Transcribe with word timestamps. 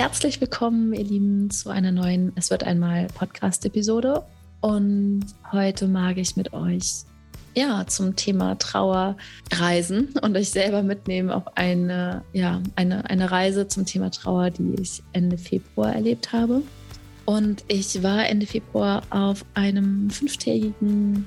Herzlich 0.00 0.40
willkommen, 0.40 0.94
ihr 0.94 1.04
Lieben, 1.04 1.50
zu 1.50 1.68
einer 1.68 1.92
neuen 1.92 2.32
Es 2.34 2.50
wird 2.50 2.64
einmal 2.64 3.08
Podcast-Episode. 3.08 4.24
Und 4.62 5.26
heute 5.52 5.88
mag 5.88 6.16
ich 6.16 6.36
mit 6.36 6.54
euch 6.54 7.02
ja, 7.54 7.86
zum 7.86 8.16
Thema 8.16 8.56
Trauer 8.56 9.18
reisen 9.52 10.14
und 10.22 10.38
euch 10.38 10.48
selber 10.48 10.82
mitnehmen 10.82 11.28
auf 11.28 11.54
eine, 11.54 12.24
ja, 12.32 12.62
eine, 12.76 13.10
eine 13.10 13.30
Reise 13.30 13.68
zum 13.68 13.84
Thema 13.84 14.10
Trauer, 14.10 14.48
die 14.48 14.74
ich 14.80 15.02
Ende 15.12 15.36
Februar 15.36 15.92
erlebt 15.92 16.32
habe. 16.32 16.62
Und 17.26 17.62
ich 17.68 18.02
war 18.02 18.26
Ende 18.26 18.46
Februar 18.46 19.02
auf 19.10 19.44
einem 19.52 20.08
fünftägigen, 20.08 21.26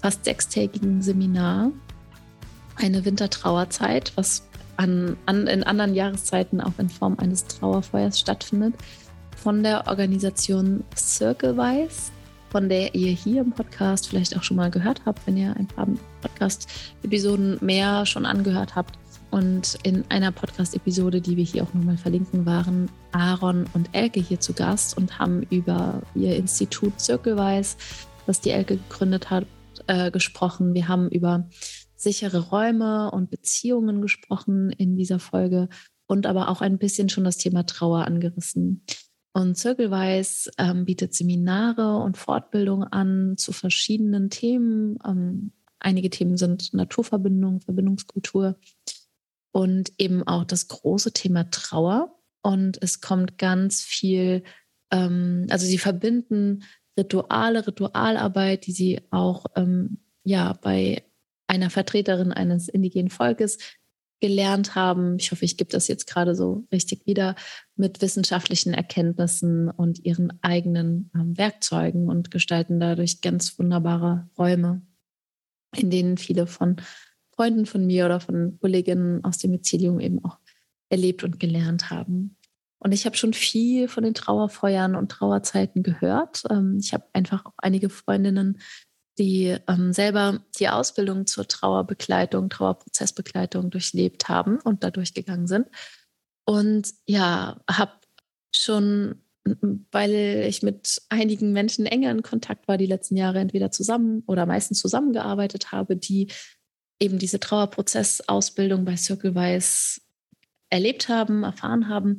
fast 0.00 0.24
sechstägigen 0.24 1.02
Seminar, 1.02 1.72
eine 2.76 3.04
Wintertrauerzeit, 3.04 4.12
was 4.14 4.47
an, 4.78 5.16
an, 5.26 5.46
in 5.46 5.64
anderen 5.64 5.94
Jahreszeiten 5.94 6.60
auch 6.60 6.78
in 6.78 6.88
Form 6.88 7.16
eines 7.18 7.46
Trauerfeuers 7.46 8.18
stattfindet, 8.18 8.74
von 9.36 9.62
der 9.62 9.86
Organisation 9.86 10.84
Circlewise, 10.96 12.12
von 12.50 12.68
der 12.68 12.94
ihr 12.94 13.12
hier 13.12 13.42
im 13.42 13.52
Podcast 13.52 14.08
vielleicht 14.08 14.36
auch 14.36 14.42
schon 14.42 14.56
mal 14.56 14.70
gehört 14.70 15.02
habt, 15.04 15.26
wenn 15.26 15.36
ihr 15.36 15.54
ein 15.56 15.66
paar 15.66 15.86
Podcast-Episoden 16.22 17.58
mehr 17.60 18.06
schon 18.06 18.24
angehört 18.24 18.74
habt. 18.74 18.98
Und 19.30 19.78
in 19.82 20.04
einer 20.08 20.32
Podcast-Episode, 20.32 21.20
die 21.20 21.36
wir 21.36 21.44
hier 21.44 21.62
auch 21.62 21.74
nochmal 21.74 21.98
verlinken, 21.98 22.46
waren 22.46 22.90
Aaron 23.12 23.66
und 23.74 23.90
Elke 23.92 24.20
hier 24.20 24.40
zu 24.40 24.54
Gast 24.54 24.96
und 24.96 25.18
haben 25.18 25.42
über 25.50 26.00
ihr 26.14 26.36
Institut 26.36 26.98
Circlewise, 26.98 27.76
das 28.26 28.40
die 28.40 28.50
Elke 28.50 28.78
gegründet 28.78 29.28
hat, 29.28 29.44
äh, 29.86 30.10
gesprochen. 30.10 30.72
Wir 30.72 30.88
haben 30.88 31.10
über 31.10 31.44
sichere 31.98 32.48
Räume 32.48 33.10
und 33.10 33.30
Beziehungen 33.30 34.00
gesprochen 34.00 34.70
in 34.70 34.96
dieser 34.96 35.18
Folge 35.18 35.68
und 36.06 36.26
aber 36.26 36.48
auch 36.48 36.60
ein 36.60 36.78
bisschen 36.78 37.08
schon 37.08 37.24
das 37.24 37.36
Thema 37.36 37.66
Trauer 37.66 38.04
angerissen. 38.06 38.84
Und 39.32 39.58
Circlewise 39.58 40.50
ähm, 40.58 40.84
bietet 40.84 41.14
Seminare 41.14 41.96
und 41.98 42.16
Fortbildungen 42.16 42.88
an 42.88 43.36
zu 43.36 43.52
verschiedenen 43.52 44.30
Themen. 44.30 44.98
Ähm, 45.04 45.52
einige 45.80 46.08
Themen 46.08 46.36
sind 46.36 46.72
Naturverbindung, 46.72 47.60
Verbindungskultur 47.60 48.58
und 49.52 49.92
eben 49.98 50.22
auch 50.26 50.44
das 50.44 50.68
große 50.68 51.12
Thema 51.12 51.50
Trauer. 51.50 52.16
Und 52.42 52.80
es 52.80 53.00
kommt 53.00 53.38
ganz 53.38 53.82
viel, 53.82 54.44
ähm, 54.90 55.46
also 55.50 55.66
sie 55.66 55.78
verbinden 55.78 56.62
Rituale, 56.96 57.66
Ritualarbeit, 57.66 58.66
die 58.66 58.72
sie 58.72 59.00
auch 59.10 59.46
ähm, 59.56 59.98
ja 60.24 60.54
bei 60.54 61.04
einer 61.48 61.70
Vertreterin 61.70 62.32
eines 62.32 62.68
indigenen 62.68 63.10
Volkes 63.10 63.58
gelernt 64.20 64.74
haben. 64.74 65.16
Ich 65.18 65.30
hoffe, 65.30 65.44
ich 65.44 65.56
gebe 65.56 65.70
das 65.70 65.88
jetzt 65.88 66.06
gerade 66.06 66.34
so 66.34 66.66
richtig 66.72 67.06
wieder 67.06 67.36
mit 67.76 68.02
wissenschaftlichen 68.02 68.74
Erkenntnissen 68.74 69.70
und 69.70 70.04
ihren 70.04 70.38
eigenen 70.42 71.10
ähm, 71.14 71.36
Werkzeugen 71.36 72.08
und 72.08 72.30
gestalten 72.30 72.80
dadurch 72.80 73.20
ganz 73.20 73.58
wunderbare 73.58 74.28
Räume, 74.36 74.82
in 75.76 75.90
denen 75.90 76.18
viele 76.18 76.46
von 76.46 76.76
Freunden 77.30 77.66
von 77.66 77.86
mir 77.86 78.06
oder 78.06 78.18
von 78.18 78.58
Kolleginnen 78.60 79.24
aus 79.24 79.38
dem 79.38 79.52
Mycelium 79.52 80.00
eben 80.00 80.24
auch 80.24 80.38
erlebt 80.88 81.22
und 81.22 81.38
gelernt 81.38 81.90
haben. 81.90 82.36
Und 82.80 82.92
ich 82.92 83.06
habe 83.06 83.16
schon 83.16 83.34
viel 83.34 83.88
von 83.88 84.04
den 84.04 84.14
Trauerfeuern 84.14 84.94
und 84.94 85.10
Trauerzeiten 85.10 85.82
gehört. 85.82 86.42
Ähm, 86.50 86.78
ich 86.80 86.92
habe 86.92 87.04
einfach 87.12 87.44
auch 87.44 87.54
einige 87.58 87.90
Freundinnen, 87.90 88.60
die 89.18 89.56
ähm, 89.66 89.92
selber 89.92 90.40
die 90.58 90.68
Ausbildung 90.68 91.26
zur 91.26 91.46
Trauerbegleitung, 91.46 92.48
Trauerprozessbegleitung 92.48 93.70
durchlebt 93.70 94.28
haben 94.28 94.58
und 94.60 94.84
da 94.84 94.90
durchgegangen 94.90 95.46
sind. 95.46 95.66
Und 96.44 96.94
ja, 97.06 97.60
habe 97.70 97.92
schon, 98.54 99.22
weil 99.90 100.44
ich 100.48 100.62
mit 100.62 101.02
einigen 101.08 101.52
Menschen 101.52 101.86
enger 101.86 102.10
in 102.10 102.22
Kontakt 102.22 102.68
war, 102.68 102.78
die 102.78 102.86
letzten 102.86 103.16
Jahre 103.16 103.40
entweder 103.40 103.70
zusammen 103.70 104.22
oder 104.26 104.46
meistens 104.46 104.80
zusammengearbeitet 104.80 105.72
habe, 105.72 105.96
die 105.96 106.28
eben 107.00 107.18
diese 107.18 107.40
Trauerprozessausbildung 107.40 108.84
bei 108.84 108.96
Circlewise 108.96 110.00
erlebt 110.70 111.08
haben, 111.08 111.44
erfahren 111.44 111.88
haben, 111.88 112.18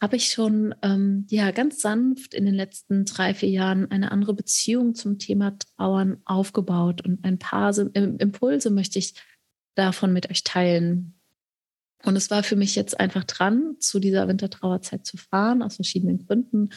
habe 0.00 0.16
ich 0.16 0.28
schon 0.28 0.74
ähm, 0.82 1.26
ja 1.28 1.50
ganz 1.50 1.80
sanft 1.80 2.34
in 2.34 2.44
den 2.44 2.54
letzten 2.54 3.04
drei, 3.04 3.34
vier 3.34 3.48
Jahren 3.48 3.90
eine 3.90 4.12
andere 4.12 4.34
Beziehung 4.34 4.94
zum 4.94 5.18
Thema 5.18 5.56
Trauern 5.58 6.18
aufgebaut. 6.24 7.04
Und 7.04 7.24
ein 7.24 7.38
paar 7.38 7.76
Impulse 7.76 8.70
möchte 8.70 8.98
ich 8.98 9.14
davon 9.74 10.12
mit 10.12 10.30
euch 10.30 10.44
teilen. 10.44 11.14
Und 12.04 12.14
es 12.14 12.30
war 12.30 12.44
für 12.44 12.54
mich 12.54 12.76
jetzt 12.76 12.98
einfach 13.00 13.24
dran, 13.24 13.76
zu 13.80 13.98
dieser 13.98 14.28
Wintertrauerzeit 14.28 15.04
zu 15.04 15.16
fahren, 15.16 15.62
aus 15.62 15.76
verschiedenen 15.76 16.24
Gründen. 16.24 16.70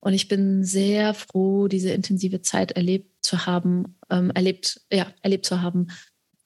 Und 0.00 0.14
ich 0.14 0.28
bin 0.28 0.64
sehr 0.64 1.14
froh, 1.14 1.66
diese 1.66 1.90
intensive 1.90 2.42
Zeit 2.42 2.72
erlebt 2.72 3.24
zu 3.24 3.46
haben, 3.46 3.98
ähm, 4.08 4.30
erlebt, 4.30 4.80
ja, 4.92 5.12
erlebt 5.22 5.46
zu 5.46 5.62
haben. 5.62 5.88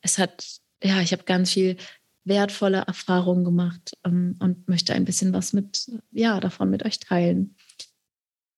Es 0.01 0.19
hat, 0.19 0.61
ja, 0.83 1.01
ich 1.01 1.13
habe 1.13 1.25
ganz 1.25 1.53
viel 1.53 1.77
wertvolle 2.27 2.83
Erfahrungen 2.87 3.45
gemacht 3.45 3.93
ähm, 4.05 4.37
und 4.41 4.69
möchte 4.69 4.93
ein 4.93 5.05
bisschen 5.05 5.33
was 5.33 5.53
mit, 5.53 5.91
ja, 6.11 6.39
davon 6.41 6.69
mit 6.69 6.85
euch 6.85 6.99
teilen. 6.99 7.57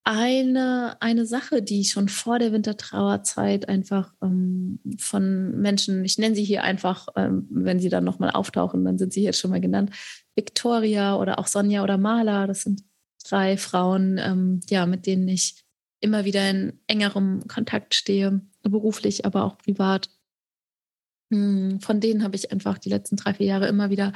Eine, 0.04 0.96
eine 1.00 1.26
Sache, 1.26 1.62
die 1.62 1.84
schon 1.84 2.08
vor 2.08 2.38
der 2.38 2.52
Wintertrauerzeit 2.52 3.68
einfach 3.68 4.14
ähm, 4.22 4.80
von 4.98 5.60
Menschen, 5.60 6.02
ich 6.02 6.16
nenne 6.16 6.34
sie 6.34 6.44
hier 6.44 6.64
einfach, 6.64 7.08
ähm, 7.14 7.46
wenn 7.50 7.78
sie 7.78 7.90
dann 7.90 8.04
nochmal 8.04 8.30
auftauchen, 8.30 8.86
dann 8.86 8.96
sind 8.96 9.12
sie 9.12 9.22
jetzt 9.22 9.38
schon 9.38 9.50
mal 9.50 9.60
genannt, 9.60 9.90
Victoria 10.34 11.16
oder 11.16 11.38
auch 11.38 11.46
Sonja 11.46 11.82
oder 11.82 11.98
Mala, 11.98 12.46
das 12.46 12.62
sind 12.62 12.84
drei 13.22 13.58
Frauen, 13.58 14.18
ähm, 14.18 14.60
ja, 14.70 14.86
mit 14.86 15.04
denen 15.04 15.28
ich 15.28 15.62
immer 16.00 16.24
wieder 16.24 16.48
in 16.48 16.80
engerem 16.86 17.46
Kontakt 17.46 17.94
stehe, 17.94 18.40
beruflich, 18.62 19.26
aber 19.26 19.44
auch 19.44 19.58
privat 19.58 20.08
von 21.30 22.00
denen 22.00 22.22
habe 22.22 22.36
ich 22.36 22.52
einfach 22.52 22.78
die 22.78 22.88
letzten 22.88 23.16
drei, 23.16 23.34
vier 23.34 23.46
Jahre 23.46 23.68
immer 23.68 23.90
wieder 23.90 24.12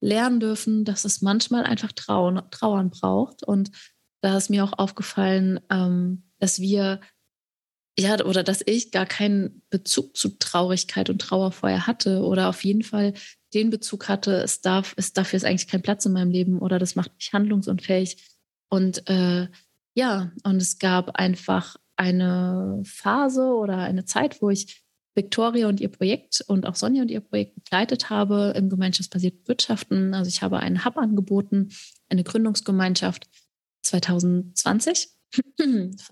lernen 0.00 0.40
dürfen, 0.40 0.84
dass 0.84 1.04
es 1.04 1.22
manchmal 1.22 1.64
einfach 1.64 1.92
Trauen, 1.92 2.42
Trauern 2.50 2.90
braucht. 2.90 3.42
Und 3.42 3.70
da 4.22 4.36
ist 4.36 4.50
mir 4.50 4.64
auch 4.64 4.78
aufgefallen, 4.78 5.60
ähm, 5.70 6.24
dass 6.38 6.60
wir, 6.60 7.00
ja, 7.98 8.24
oder 8.24 8.42
dass 8.42 8.62
ich 8.64 8.92
gar 8.92 9.06
keinen 9.06 9.62
Bezug 9.70 10.16
zu 10.16 10.38
Traurigkeit 10.38 11.10
und 11.10 11.20
Trauer 11.20 11.52
vorher 11.52 11.86
hatte 11.86 12.22
oder 12.22 12.48
auf 12.48 12.64
jeden 12.64 12.82
Fall 12.82 13.14
den 13.54 13.70
Bezug 13.70 14.08
hatte, 14.08 14.36
es 14.42 14.60
darf, 14.60 14.94
es 14.96 15.12
dafür 15.12 15.38
ist 15.38 15.44
eigentlich 15.44 15.68
kein 15.68 15.82
Platz 15.82 16.04
in 16.06 16.12
meinem 16.12 16.30
Leben 16.30 16.58
oder 16.58 16.78
das 16.78 16.94
macht 16.94 17.14
mich 17.16 17.32
handlungsunfähig. 17.32 18.36
Und 18.70 19.08
äh, 19.08 19.48
ja, 19.94 20.30
und 20.44 20.56
es 20.62 20.78
gab 20.78 21.16
einfach 21.16 21.76
eine 21.96 22.80
Phase 22.84 23.54
oder 23.54 23.78
eine 23.78 24.04
Zeit, 24.04 24.40
wo 24.40 24.50
ich 24.50 24.84
Victoria 25.18 25.66
und 25.66 25.80
ihr 25.80 25.88
Projekt 25.88 26.44
und 26.46 26.64
auch 26.64 26.76
Sonja 26.76 27.02
und 27.02 27.10
ihr 27.10 27.20
Projekt 27.20 27.56
begleitet 27.56 28.08
habe 28.08 28.54
im 28.56 28.70
gemeinschaftsbasierten 28.70 29.48
Wirtschaften. 29.48 30.14
Also 30.14 30.28
ich 30.28 30.42
habe 30.42 30.60
einen 30.60 30.84
Hub 30.84 30.96
angeboten, 30.96 31.70
eine 32.08 32.22
Gründungsgemeinschaft 32.22 33.26
2020, 33.82 35.08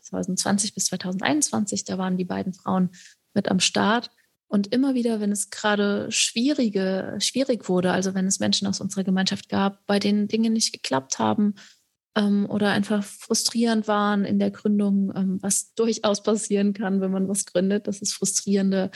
2020 0.02 0.74
bis 0.74 0.86
2021. 0.86 1.84
Da 1.84 1.98
waren 1.98 2.16
die 2.16 2.24
beiden 2.24 2.52
Frauen 2.52 2.90
mit 3.32 3.48
am 3.48 3.60
Start. 3.60 4.10
Und 4.48 4.72
immer 4.72 4.94
wieder, 4.94 5.20
wenn 5.20 5.30
es 5.30 5.50
gerade 5.50 6.10
schwierige, 6.10 7.16
schwierig 7.20 7.68
wurde, 7.68 7.92
also 7.92 8.14
wenn 8.14 8.26
es 8.26 8.40
Menschen 8.40 8.66
aus 8.66 8.80
unserer 8.80 9.04
Gemeinschaft 9.04 9.48
gab, 9.48 9.86
bei 9.86 10.00
denen 10.00 10.28
Dinge 10.28 10.50
nicht 10.50 10.72
geklappt 10.72 11.20
haben, 11.20 11.54
ähm, 12.16 12.46
oder 12.48 12.70
einfach 12.70 13.04
frustrierend 13.04 13.86
waren 13.86 14.24
in 14.24 14.38
der 14.38 14.50
Gründung, 14.50 15.12
ähm, 15.14 15.38
was 15.42 15.74
durchaus 15.74 16.22
passieren 16.22 16.72
kann, 16.72 17.00
wenn 17.00 17.12
man 17.12 17.28
was 17.28 17.44
gründet, 17.44 17.86
dass 17.86 18.02
es 18.02 18.12
frustrierende 18.12 18.90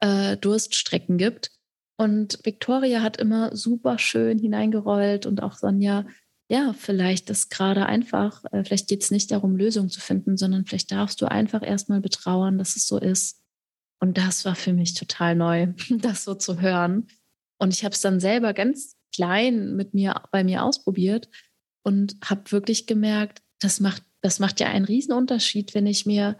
äh, 0.00 0.36
Durststrecken 0.36 1.16
gibt. 1.16 1.52
Und 1.96 2.40
Victoria 2.44 3.02
hat 3.02 3.16
immer 3.16 3.56
super 3.56 3.98
schön 3.98 4.38
hineingerollt 4.38 5.24
und 5.26 5.42
auch 5.42 5.54
Sonja, 5.54 6.06
ja, 6.50 6.72
vielleicht 6.72 7.28
ist 7.30 7.50
gerade 7.50 7.86
einfach, 7.86 8.44
äh, 8.52 8.64
vielleicht 8.64 8.88
geht 8.88 9.02
es 9.02 9.10
nicht 9.10 9.30
darum, 9.30 9.56
Lösungen 9.56 9.90
zu 9.90 10.00
finden, 10.00 10.36
sondern 10.36 10.66
vielleicht 10.66 10.90
darfst 10.90 11.20
du 11.20 11.26
einfach 11.26 11.62
erstmal 11.62 12.00
betrauern, 12.00 12.58
dass 12.58 12.76
es 12.76 12.86
so 12.86 12.98
ist. 12.98 13.40
Und 14.00 14.16
das 14.16 14.44
war 14.44 14.54
für 14.54 14.72
mich 14.72 14.94
total 14.94 15.36
neu, 15.36 15.68
das 15.90 16.24
so 16.24 16.34
zu 16.34 16.60
hören. 16.60 17.06
Und 17.60 17.74
ich 17.74 17.84
habe 17.84 17.94
es 17.94 18.00
dann 18.00 18.20
selber 18.20 18.52
ganz 18.52 18.96
klein 19.14 19.74
mit 19.74 19.94
mir 19.94 20.22
bei 20.30 20.44
mir 20.44 20.64
ausprobiert 20.64 21.28
und 21.82 22.16
habe 22.24 22.50
wirklich 22.52 22.86
gemerkt, 22.86 23.42
das 23.60 23.80
macht, 23.80 24.02
das 24.20 24.38
macht 24.38 24.60
ja 24.60 24.68
einen 24.68 24.84
riesen 24.84 25.12
Unterschied, 25.12 25.74
wenn 25.74 25.86
ich 25.86 26.06
mir, 26.06 26.36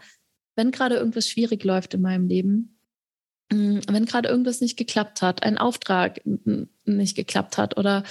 wenn 0.55 0.71
gerade 0.71 0.95
irgendwas 0.95 1.27
schwierig 1.27 1.63
läuft 1.63 1.93
in 1.93 2.01
meinem 2.01 2.27
Leben, 2.27 2.79
mm, 3.51 3.79
wenn 3.87 4.05
gerade 4.05 4.29
irgendwas 4.29 4.61
nicht 4.61 4.77
geklappt 4.77 5.21
hat, 5.21 5.43
ein 5.43 5.57
Auftrag 5.57 6.21
nicht 6.85 7.15
geklappt 7.15 7.57
hat 7.57 7.77
oder 7.77 8.03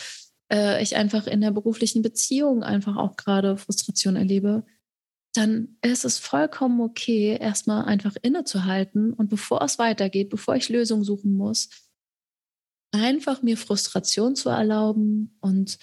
äh, 0.52 0.82
ich 0.82 0.96
einfach 0.96 1.26
in 1.26 1.40
der 1.40 1.50
beruflichen 1.50 2.02
Beziehung 2.02 2.62
einfach 2.62 2.96
auch 2.96 3.16
gerade 3.16 3.56
Frustration 3.56 4.16
erlebe, 4.16 4.64
dann 5.34 5.76
ist 5.82 6.04
es 6.04 6.18
vollkommen 6.18 6.80
okay, 6.80 7.36
erstmal 7.38 7.84
einfach 7.84 8.16
innezuhalten 8.22 9.12
und 9.12 9.28
bevor 9.28 9.62
es 9.62 9.78
weitergeht, 9.78 10.30
bevor 10.30 10.56
ich 10.56 10.68
Lösungen 10.68 11.04
suchen 11.04 11.34
muss, 11.34 11.68
einfach 12.92 13.42
mir 13.42 13.56
Frustration 13.56 14.34
zu 14.34 14.48
erlauben 14.48 15.36
und 15.40 15.78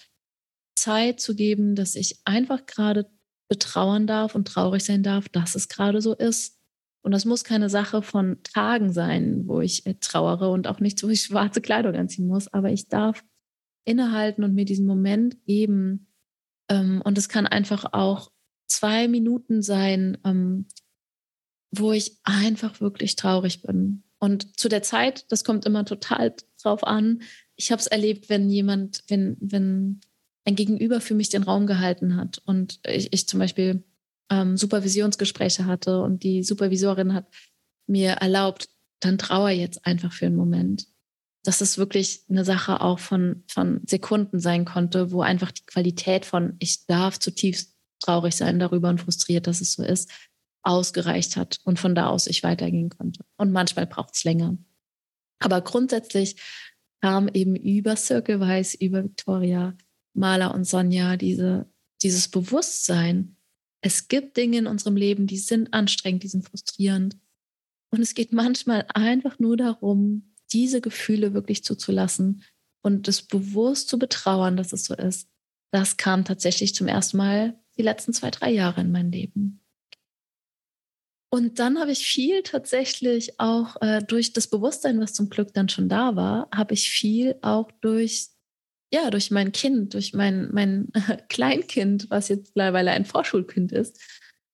Zeit 0.75 1.19
zu 1.19 1.35
geben, 1.35 1.75
dass 1.75 1.95
ich 1.95 2.19
einfach 2.25 2.65
gerade 2.65 3.09
betrauern 3.47 4.07
darf 4.07 4.35
und 4.35 4.47
traurig 4.47 4.83
sein 4.83 5.03
darf, 5.03 5.29
dass 5.29 5.55
es 5.55 5.67
gerade 5.67 6.01
so 6.01 6.13
ist. 6.13 6.59
Und 7.03 7.11
das 7.11 7.25
muss 7.25 7.43
keine 7.43 7.69
Sache 7.69 8.01
von 8.01 8.41
Tagen 8.43 8.91
sein, 8.91 9.47
wo 9.47 9.61
ich 9.61 9.85
äh, 9.85 9.93
trauere 9.95 10.49
und 10.49 10.67
auch 10.67 10.79
nicht, 10.79 11.03
wo 11.03 11.09
ich 11.09 11.21
schwarze 11.23 11.61
Kleidung 11.61 11.95
anziehen 11.95 12.27
muss, 12.27 12.51
aber 12.51 12.71
ich 12.71 12.87
darf 12.87 13.23
innehalten 13.85 14.43
und 14.43 14.55
mir 14.55 14.65
diesen 14.65 14.87
Moment 14.87 15.45
geben. 15.45 16.07
Ähm, 16.69 17.01
und 17.05 17.17
es 17.17 17.29
kann 17.29 17.45
einfach 17.45 17.85
auch 17.93 18.31
zwei 18.67 19.07
Minuten 19.07 19.61
sein, 19.61 20.17
ähm, 20.25 20.67
wo 21.71 21.91
ich 21.91 22.17
einfach 22.23 22.81
wirklich 22.81 23.15
traurig 23.15 23.61
bin. 23.61 24.03
Und 24.17 24.59
zu 24.59 24.69
der 24.69 24.81
Zeit, 24.81 25.31
das 25.31 25.43
kommt 25.43 25.65
immer 25.65 25.85
total 25.85 26.35
drauf 26.61 26.83
an. 26.83 27.21
Ich 27.55 27.71
habe 27.71 27.79
es 27.79 27.87
erlebt, 27.87 28.29
wenn 28.29 28.49
jemand, 28.49 29.03
wenn, 29.07 29.37
wenn 29.39 30.01
ein 30.45 30.55
Gegenüber 30.55 31.01
für 31.01 31.15
mich 31.15 31.29
den 31.29 31.43
Raum 31.43 31.67
gehalten 31.67 32.15
hat 32.15 32.41
und 32.45 32.79
ich, 32.87 33.11
ich 33.11 33.27
zum 33.27 33.39
Beispiel 33.39 33.83
ähm, 34.29 34.57
Supervisionsgespräche 34.57 35.65
hatte 35.65 36.01
und 36.01 36.23
die 36.23 36.43
Supervisorin 36.43 37.13
hat 37.13 37.27
mir 37.87 38.11
erlaubt, 38.11 38.69
dann 38.99 39.17
trauer 39.17 39.49
jetzt 39.49 39.85
einfach 39.85 40.13
für 40.13 40.27
einen 40.27 40.35
Moment. 40.35 40.87
Dass 41.43 41.61
es 41.61 41.77
wirklich 41.77 42.23
eine 42.29 42.43
Sache 42.43 42.81
auch 42.81 42.99
von, 42.99 43.43
von 43.47 43.81
Sekunden 43.85 44.39
sein 44.39 44.65
konnte, 44.65 45.11
wo 45.11 45.21
einfach 45.21 45.51
die 45.51 45.65
Qualität 45.65 46.25
von 46.25 46.55
ich 46.59 46.85
darf 46.87 47.19
zutiefst 47.19 47.75
traurig 47.99 48.35
sein 48.35 48.59
darüber 48.59 48.89
und 48.89 49.01
frustriert, 49.01 49.47
dass 49.47 49.61
es 49.61 49.73
so 49.73 49.83
ist, 49.83 50.11
ausgereicht 50.63 51.37
hat 51.37 51.59
und 51.63 51.79
von 51.79 51.95
da 51.95 52.07
aus 52.07 52.27
ich 52.27 52.43
weitergehen 52.43 52.89
konnte. 52.89 53.23
Und 53.37 53.51
manchmal 53.51 53.85
braucht 53.85 54.15
es 54.15 54.23
länger. 54.23 54.57
Aber 55.39 55.61
grundsätzlich 55.61 56.37
kam 57.01 57.27
eben 57.27 57.55
über 57.55 57.95
Circlewise, 57.95 58.77
über 58.79 59.03
Victoria, 59.03 59.75
Maler 60.15 60.53
und 60.53 60.65
Sonja 60.65 61.17
diese, 61.17 61.69
dieses 62.01 62.27
Bewusstsein. 62.27 63.37
Es 63.81 64.07
gibt 64.07 64.37
Dinge 64.37 64.57
in 64.57 64.67
unserem 64.67 64.95
Leben, 64.95 65.27
die 65.27 65.37
sind 65.37 65.73
anstrengend, 65.73 66.23
die 66.23 66.27
sind 66.27 66.45
frustrierend. 66.45 67.17
Und 67.91 68.01
es 68.01 68.13
geht 68.13 68.33
manchmal 68.33 68.85
einfach 68.93 69.39
nur 69.39 69.57
darum, 69.57 70.33
diese 70.51 70.81
Gefühle 70.81 71.33
wirklich 71.33 71.63
zuzulassen 71.63 72.43
und 72.81 73.07
es 73.07 73.21
bewusst 73.21 73.89
zu 73.89 73.97
betrauern, 73.97 74.57
dass 74.57 74.73
es 74.73 74.85
so 74.85 74.95
ist. 74.95 75.29
Das 75.71 75.97
kam 75.97 76.23
tatsächlich 76.23 76.75
zum 76.75 76.87
ersten 76.87 77.17
Mal 77.17 77.59
die 77.77 77.81
letzten 77.81 78.13
zwei, 78.13 78.31
drei 78.31 78.51
Jahre 78.51 78.81
in 78.81 78.91
mein 78.91 79.11
Leben. 79.11 79.61
Und 81.29 81.59
dann 81.59 81.79
habe 81.79 81.91
ich 81.91 82.05
viel 82.05 82.43
tatsächlich 82.43 83.39
auch 83.39 83.81
äh, 83.81 84.01
durch 84.01 84.31
das 84.31 84.47
Bewusstsein, 84.47 85.01
was 85.01 85.13
zum 85.13 85.29
Glück 85.29 85.53
dann 85.53 85.67
schon 85.67 85.89
da 85.89 86.15
war, 86.15 86.47
habe 86.53 86.73
ich 86.73 86.89
viel 86.89 87.35
auch 87.41 87.71
durch, 87.81 88.29
ja, 88.95 89.09
durch 89.09 89.29
mein 89.29 89.51
Kind, 89.51 89.93
durch 89.93 90.13
mein, 90.13 90.49
mein 90.53 90.87
Kleinkind, 91.29 92.09
was 92.09 92.29
jetzt 92.29 92.55
mittlerweile 92.55 92.91
ein 92.91 93.05
Vorschulkind 93.05 93.73
ist, 93.73 94.01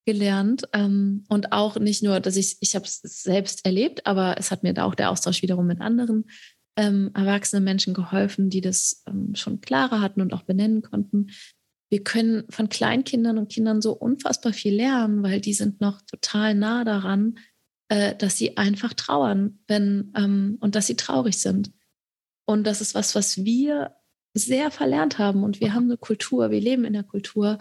gelernt. 0.06 0.64
Ähm, 0.74 1.26
und 1.30 1.52
auch 1.52 1.78
nicht 1.78 2.02
nur, 2.02 2.20
dass 2.20 2.36
ich, 2.38 2.58
ich 2.60 2.76
habe 2.76 2.86
es 2.86 3.02
selbst 3.02 3.66
erlebt, 3.66 4.08
aber 4.08 4.36
es 4.40 4.50
hat 4.50 4.64
mir 4.64 4.74
da 4.74 4.86
auch 4.86 4.96
der 4.96 5.12
Austausch 5.12 5.44
wiederum 5.44 5.68
mit 5.68 5.80
anderen 5.80 6.26
ähm, 6.76 7.12
erwachsenen 7.14 7.64
Menschen 7.64 7.94
geholfen, 7.94 8.50
die 8.50 8.62
das 8.62 9.04
ähm, 9.08 9.36
schon 9.36 9.62
klarer 9.62 10.02
hatten 10.02 10.22
und 10.22 10.34
auch 10.34 10.44
benennen 10.44 10.82
konnten, 10.82 11.28
wir 11.92 12.04
können 12.04 12.46
von 12.50 12.70
Kleinkindern 12.70 13.38
und 13.38 13.52
Kindern 13.52 13.82
so 13.82 13.92
unfassbar 13.92 14.54
viel 14.54 14.74
lernen, 14.74 15.24
weil 15.24 15.42
die 15.42 15.54
sind 15.54 15.82
noch 15.82 16.02
total 16.04 16.56
nah 16.56 16.86
daran, 16.86 17.38
äh, 17.90 18.16
dass 18.16 18.38
sie 18.38 18.56
einfach 18.56 18.94
trauern, 18.94 19.60
wenn 19.68 20.58
und 20.62 20.76
dass 20.76 20.88
sie 20.88 20.96
traurig 20.96 21.38
sind. 21.38 21.74
Und 22.46 22.64
das 22.66 22.80
ist 22.80 22.96
was, 22.96 23.14
was 23.14 23.44
wir 23.44 23.94
sehr 24.34 24.72
verlernt 24.72 25.18
haben. 25.18 25.44
Und 25.44 25.60
wir 25.60 25.74
haben 25.74 25.86
eine 25.86 25.98
Kultur, 25.98 26.52
wir 26.52 26.62
leben 26.62 26.86
in 26.86 26.94
der 26.94 27.04
Kultur, 27.04 27.58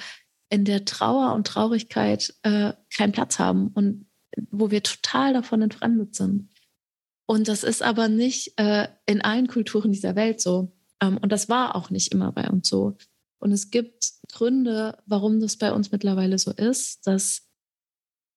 in 0.50 0.64
der 0.64 0.84
Trauer 0.84 1.34
und 1.34 1.46
Traurigkeit 1.46 2.34
äh, 2.42 2.72
keinen 2.94 3.12
Platz 3.12 3.38
haben 3.38 3.68
und 3.68 4.06
wo 4.50 4.70
wir 4.70 4.82
total 4.82 5.32
davon 5.32 5.62
entfremdet 5.62 6.14
sind. 6.14 6.50
Und 7.26 7.48
das 7.48 7.62
ist 7.62 7.82
aber 7.82 8.08
nicht 8.08 8.58
äh, 8.58 8.88
in 9.06 9.20
allen 9.20 9.46
Kulturen 9.46 9.92
dieser 9.92 10.16
Welt 10.16 10.40
so. 10.40 10.72
Ähm, 11.00 11.18
und 11.18 11.30
das 11.30 11.48
war 11.48 11.76
auch 11.76 11.90
nicht 11.90 12.12
immer 12.12 12.32
bei 12.32 12.48
uns 12.48 12.68
so. 12.68 12.96
Und 13.38 13.52
es 13.52 13.70
gibt 13.70 14.12
Gründe, 14.32 14.98
warum 15.06 15.40
das 15.40 15.56
bei 15.56 15.72
uns 15.72 15.92
mittlerweile 15.92 16.38
so 16.38 16.50
ist, 16.52 17.06
dass 17.06 17.48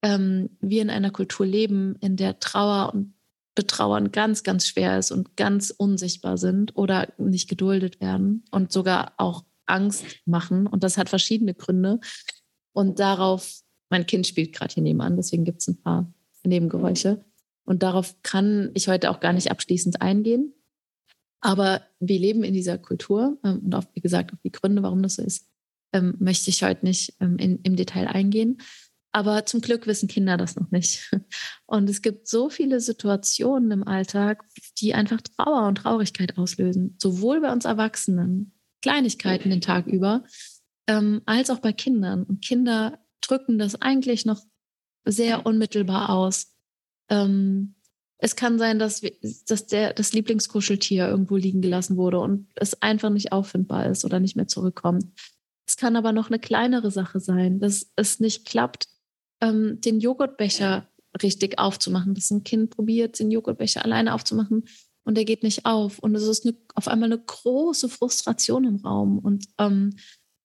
ähm, 0.03 0.57
wir 0.61 0.81
in 0.81 0.89
einer 0.89 1.11
Kultur 1.11 1.45
leben, 1.45 1.95
in 2.01 2.15
der 2.15 2.39
Trauer 2.39 2.93
und 2.93 3.15
Betrauern 3.55 4.11
ganz, 4.11 4.43
ganz 4.43 4.67
schwer 4.67 4.97
ist 4.97 5.11
und 5.11 5.37
ganz 5.37 5.69
unsichtbar 5.69 6.37
sind 6.37 6.75
oder 6.75 7.13
nicht 7.17 7.49
geduldet 7.49 8.01
werden 8.01 8.43
und 8.51 8.71
sogar 8.71 9.13
auch 9.17 9.45
Angst 9.65 10.05
machen. 10.25 10.67
Und 10.67 10.83
das 10.83 10.97
hat 10.97 11.09
verschiedene 11.09 11.53
Gründe. 11.53 11.99
Und 12.73 12.99
darauf, 12.99 13.61
mein 13.89 14.05
Kind 14.07 14.25
spielt 14.25 14.53
gerade 14.53 14.73
hier 14.73 14.83
nebenan, 14.83 15.15
deswegen 15.15 15.45
gibt 15.45 15.61
es 15.61 15.67
ein 15.67 15.81
paar 15.81 16.11
Nebengeräusche. 16.43 17.23
Und 17.65 17.83
darauf 17.83 18.15
kann 18.23 18.71
ich 18.73 18.87
heute 18.87 19.09
auch 19.09 19.19
gar 19.19 19.33
nicht 19.33 19.51
abschließend 19.51 20.01
eingehen. 20.01 20.53
Aber 21.39 21.81
wir 21.99 22.19
leben 22.19 22.43
in 22.43 22.53
dieser 22.53 22.77
Kultur 22.77 23.37
ähm, 23.43 23.59
und 23.65 23.75
auch, 23.75 23.83
wie 23.93 24.01
gesagt, 24.01 24.33
auf 24.33 24.39
die 24.43 24.51
Gründe, 24.51 24.81
warum 24.81 25.03
das 25.03 25.15
so 25.15 25.21
ist, 25.21 25.47
ähm, 25.91 26.15
möchte 26.19 26.49
ich 26.49 26.63
heute 26.63 26.85
nicht 26.85 27.15
ähm, 27.19 27.37
in, 27.37 27.59
im 27.63 27.75
Detail 27.75 28.07
eingehen. 28.07 28.59
Aber 29.15 29.45
zum 29.45 29.61
Glück 29.61 29.85
wissen 29.85 30.09
Kinder 30.09 30.37
das 30.37 30.55
noch 30.55 30.71
nicht. 30.71 31.11
Und 31.65 31.87
es 31.89 32.01
gibt 32.01 32.27
so 32.27 32.49
viele 32.49 32.79
Situationen 32.79 33.69
im 33.71 33.87
Alltag, 33.87 34.43
die 34.79 34.95
einfach 34.95 35.21
Trauer 35.21 35.67
und 35.67 35.75
Traurigkeit 35.75 36.37
auslösen, 36.37 36.97
sowohl 36.99 37.39
bei 37.39 37.51
uns 37.53 37.65
Erwachsenen, 37.65 38.53
Kleinigkeiten 38.81 39.51
den 39.51 39.61
Tag 39.61 39.85
über, 39.85 40.23
ähm, 40.87 41.21
als 41.25 41.51
auch 41.51 41.59
bei 41.59 41.71
Kindern. 41.71 42.23
Und 42.23 42.43
Kinder 42.43 42.99
drücken 43.21 43.59
das 43.59 43.79
eigentlich 43.81 44.25
noch 44.25 44.41
sehr 45.05 45.45
unmittelbar 45.45 46.09
aus. 46.09 46.47
Ähm, 47.09 47.75
es 48.17 48.35
kann 48.35 48.57
sein, 48.57 48.79
dass, 48.79 49.01
dass 49.47 49.67
der, 49.67 49.93
das 49.93 50.13
Lieblingskuscheltier 50.13 51.07
irgendwo 51.07 51.35
liegen 51.35 51.61
gelassen 51.61 51.97
wurde 51.97 52.19
und 52.19 52.47
es 52.55 52.81
einfach 52.81 53.09
nicht 53.09 53.31
auffindbar 53.31 53.85
ist 53.87 54.05
oder 54.05 54.19
nicht 54.19 54.35
mehr 54.35 54.47
zurückkommt. 54.47 55.05
Es 55.67 55.77
kann 55.77 55.95
aber 55.95 56.13
noch 56.13 56.29
eine 56.29 56.39
kleinere 56.39 56.89
Sache 56.89 57.19
sein, 57.19 57.59
dass 57.59 57.91
es 57.95 58.19
nicht 58.19 58.45
klappt, 58.45 58.87
ähm, 59.43 59.81
den 59.81 59.99
Joghurtbecher 59.99 60.87
richtig 61.21 61.59
aufzumachen. 61.59 62.15
Dass 62.15 62.31
ein 62.31 62.43
Kind 62.43 62.71
probiert, 62.71 63.19
den 63.19 63.29
Joghurtbecher 63.29 63.83
alleine 63.83 64.13
aufzumachen 64.13 64.65
und 65.03 65.15
der 65.15 65.25
geht 65.25 65.43
nicht 65.43 65.65
auf. 65.65 65.99
Und 65.99 66.15
es 66.15 66.23
ist 66.23 66.45
eine, 66.45 66.55
auf 66.75 66.87
einmal 66.87 67.11
eine 67.11 67.21
große 67.21 67.89
Frustration 67.89 68.63
im 68.63 68.77
Raum 68.77 69.19
und 69.19 69.45
ähm, 69.59 69.95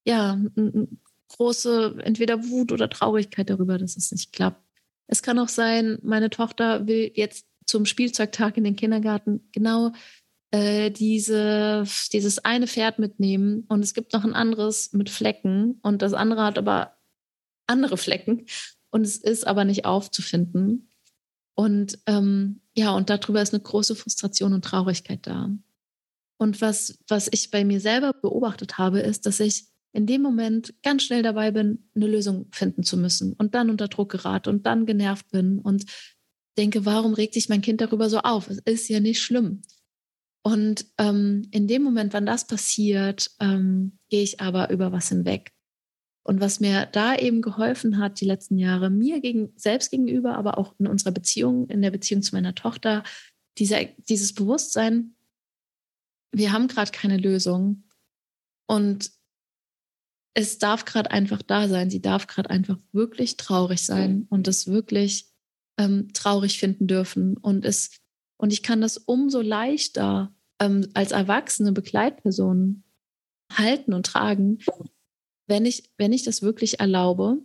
ja, 0.05 0.38
eine 0.57 0.88
große 1.28 1.99
entweder 2.02 2.49
Wut 2.49 2.73
oder 2.73 2.88
Traurigkeit 2.88 3.50
darüber, 3.50 3.78
dass 3.78 3.97
es 3.97 4.11
nicht 4.11 4.33
klappt. 4.33 4.62
Es 5.07 5.23
kann 5.23 5.38
auch 5.38 5.49
sein, 5.49 5.99
meine 6.02 6.31
Tochter 6.31 6.87
will 6.87 7.12
jetzt 7.14 7.47
zum 7.67 7.85
Spielzeugtag 7.85 8.57
in 8.57 8.64
den 8.64 8.76
Kindergarten 8.76 9.49
genau 9.52 9.93
äh, 10.50 10.90
diese, 10.90 11.85
dieses 12.12 12.38
eine 12.45 12.67
Pferd 12.67 12.99
mitnehmen 12.99 13.64
und 13.69 13.85
es 13.85 13.93
gibt 13.93 14.14
noch 14.14 14.25
ein 14.25 14.35
anderes 14.35 14.93
mit 14.95 15.11
Flecken 15.11 15.78
und 15.83 16.00
das 16.00 16.14
andere 16.14 16.43
hat 16.43 16.57
aber 16.57 16.97
andere 17.67 17.99
Flecken 17.99 18.47
und 18.90 19.02
es 19.02 19.16
ist 19.16 19.47
aber 19.47 19.64
nicht 19.64 19.85
aufzufinden. 19.85 20.90
Und 21.54 21.99
ähm, 22.07 22.61
ja, 22.76 22.92
und 22.92 23.11
darüber 23.11 23.42
ist 23.42 23.52
eine 23.52 23.62
große 23.62 23.97
Frustration 23.97 24.52
und 24.52 24.64
Traurigkeit 24.64 25.26
da. 25.26 25.50
Und 26.38 26.61
was, 26.61 26.99
was 27.09 27.28
ich 27.33 27.50
bei 27.50 27.64
mir 27.64 27.80
selber 27.80 28.12
beobachtet 28.12 28.78
habe, 28.78 29.00
ist, 29.00 29.26
dass 29.26 29.40
ich 29.40 29.66
in 29.92 30.07
dem 30.07 30.23
Moment 30.23 30.75
ganz 30.83 31.02
schnell 31.02 31.23
dabei 31.23 31.50
bin, 31.50 31.90
eine 31.97 32.07
Lösung 32.07 32.47
finden 32.52 32.85
zu 32.85 32.97
müssen 32.97 33.33
und 33.33 33.54
dann 33.54 33.71
unter 33.71 33.88
Druck 33.88 34.12
gerate 34.12 34.50
und 34.50 34.66
dann 34.66 34.87
genervt 34.87 35.28
bin 35.30 35.59
und 35.59 35.85
denke, 36.57 36.85
warum 36.85 37.14
regt 37.14 37.35
sich 37.35 37.49
mein 37.49 37.62
Kind 37.62 37.80
darüber 37.80 38.09
so 38.09 38.18
auf? 38.18 38.49
Es 38.49 38.59
ist 38.59 38.88
ja 38.88 39.00
nicht 39.00 39.21
schlimm. 39.21 39.62
Und 40.42 40.87
ähm, 40.99 41.49
in 41.50 41.66
dem 41.66 41.83
Moment, 41.83 42.12
wann 42.12 42.26
das 42.26 42.47
passiert, 42.47 43.30
ähm, 43.40 43.99
gehe 44.09 44.23
ich 44.23 44.40
aber 44.40 44.71
über 44.71 44.92
was 44.92 45.09
hinweg. 45.09 45.52
Und 46.28 46.42
was 46.42 46.61
mir 46.61 46.85
da 46.85 47.16
eben 47.16 47.40
geholfen 47.40 47.97
hat, 47.97 48.20
die 48.20 48.26
letzten 48.26 48.58
Jahre, 48.58 48.90
mir 48.90 49.23
gegen, 49.23 49.50
selbst 49.56 49.90
gegenüber, 49.90 50.37
aber 50.37 50.58
auch 50.58 50.75
in 50.78 50.87
unserer 50.87 51.11
Beziehung, 51.11 51.70
in 51.70 51.80
der 51.80 51.90
Beziehung 51.90 52.20
zu 52.20 52.35
meiner 52.35 52.54
Tochter, 52.54 53.02
dieser, 53.56 53.82
dieses 54.11 54.35
Bewusstsein, 54.35 55.16
wir 56.30 56.52
haben 56.52 56.68
gerade 56.68 56.90
keine 56.90 57.16
Lösung 57.16 57.85
und 58.66 59.11
es 60.35 60.58
darf 60.58 60.85
gerade 60.85 61.11
einfach 61.11 61.40
da 61.40 61.66
sein. 61.66 61.88
Sie 61.88 62.02
darf 62.02 62.26
gerade 62.26 62.50
einfach 62.50 62.76
wirklich 62.92 63.38
traurig 63.38 63.80
sein 63.80 64.26
und 64.28 64.47
es 64.49 64.66
wirklich 64.66 65.32
ähm, 65.78 66.12
traurig 66.12 66.58
finden 66.58 66.87
dürfen. 66.87 67.38
Und 67.38 67.64
es 67.64 68.02
und 68.37 68.52
ich 68.52 68.62
kann 68.62 68.82
das 68.82 68.99
umso 68.99 69.40
leichter 69.40 70.35
ähm, 70.61 70.90
als 70.92 71.12
erwachsene 71.12 71.73
Begleitperson 71.73 72.85
halten 73.50 73.94
und 73.94 74.04
tragen, 74.04 74.58
wenn 75.49 75.67
ich 75.67 75.90
wenn 75.99 76.12
ich 76.12 76.23
das 76.23 76.43
wirklich 76.43 76.81
erlaube 76.81 77.38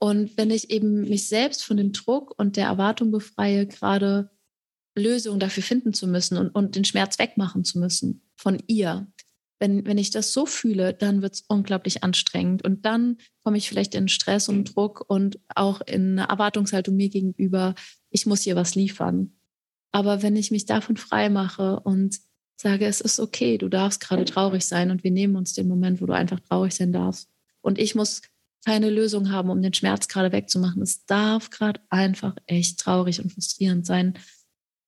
und 0.00 0.36
wenn 0.36 0.50
ich 0.50 0.70
eben 0.70 1.08
mich 1.08 1.28
selbst 1.28 1.64
von 1.64 1.76
dem 1.76 1.92
Druck 1.92 2.34
und 2.38 2.56
der 2.56 2.66
Erwartung 2.66 3.10
befreie, 3.10 3.66
gerade 3.66 4.30
Lösungen 4.96 5.40
dafür 5.40 5.62
finden 5.62 5.92
zu 5.92 6.06
müssen 6.06 6.36
und, 6.36 6.50
und 6.50 6.76
den 6.76 6.84
Schmerz 6.84 7.18
wegmachen 7.18 7.64
zu 7.64 7.78
müssen 7.78 8.22
von 8.36 8.58
ihr. 8.66 9.10
Wenn, 9.60 9.86
wenn 9.86 9.98
ich 9.98 10.10
das 10.10 10.32
so 10.32 10.46
fühle, 10.46 10.94
dann 10.94 11.20
wird 11.20 11.34
es 11.34 11.44
unglaublich 11.48 12.04
anstrengend. 12.04 12.64
Und 12.64 12.84
dann 12.84 13.16
komme 13.42 13.58
ich 13.58 13.68
vielleicht 13.68 13.94
in 13.96 14.06
Stress 14.06 14.48
und 14.48 14.76
Druck 14.76 15.04
und 15.08 15.40
auch 15.54 15.80
in 15.80 16.18
eine 16.18 16.28
Erwartungshaltung 16.28 16.94
mir 16.94 17.08
gegenüber, 17.08 17.74
ich 18.10 18.26
muss 18.26 18.42
hier 18.42 18.54
was 18.54 18.76
liefern. 18.76 19.36
Aber 19.90 20.22
wenn 20.22 20.36
ich 20.36 20.52
mich 20.52 20.66
davon 20.66 20.96
frei 20.96 21.28
mache 21.28 21.80
und 21.80 22.20
sage, 22.60 22.86
es 22.86 23.00
ist 23.00 23.20
okay, 23.20 23.58
du 23.58 23.68
darfst 23.68 24.00
gerade 24.00 24.24
traurig 24.24 24.64
sein 24.64 24.90
und 24.90 25.04
wir 25.04 25.10
nehmen 25.10 25.36
uns 25.36 25.52
den 25.52 25.68
Moment, 25.68 26.00
wo 26.00 26.06
du 26.06 26.12
einfach 26.12 26.40
traurig 26.40 26.74
sein 26.74 26.92
darfst. 26.92 27.28
Und 27.60 27.78
ich 27.78 27.94
muss 27.94 28.22
keine 28.64 28.90
Lösung 28.90 29.30
haben, 29.30 29.50
um 29.50 29.62
den 29.62 29.74
Schmerz 29.74 30.08
gerade 30.08 30.32
wegzumachen. 30.32 30.82
Es 30.82 31.06
darf 31.06 31.50
gerade 31.50 31.80
einfach 31.88 32.36
echt 32.46 32.80
traurig 32.80 33.22
und 33.22 33.32
frustrierend 33.32 33.86
sein. 33.86 34.18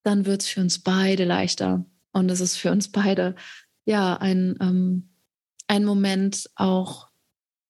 Dann 0.03 0.27
wird 0.27 0.43
es 0.43 0.49
für 0.49 0.61
uns 0.61 0.81
beide 0.81 1.25
leichter. 1.25 1.85
Und 2.13 2.31
es 2.31 2.41
ist 2.41 2.57
für 2.57 2.73
uns 2.73 2.91
beide 2.91 3.37
ja 3.85 4.17
ein, 4.17 4.57
ähm, 4.61 5.11
ein 5.69 5.85
Moment 5.85 6.51
auch, 6.57 7.09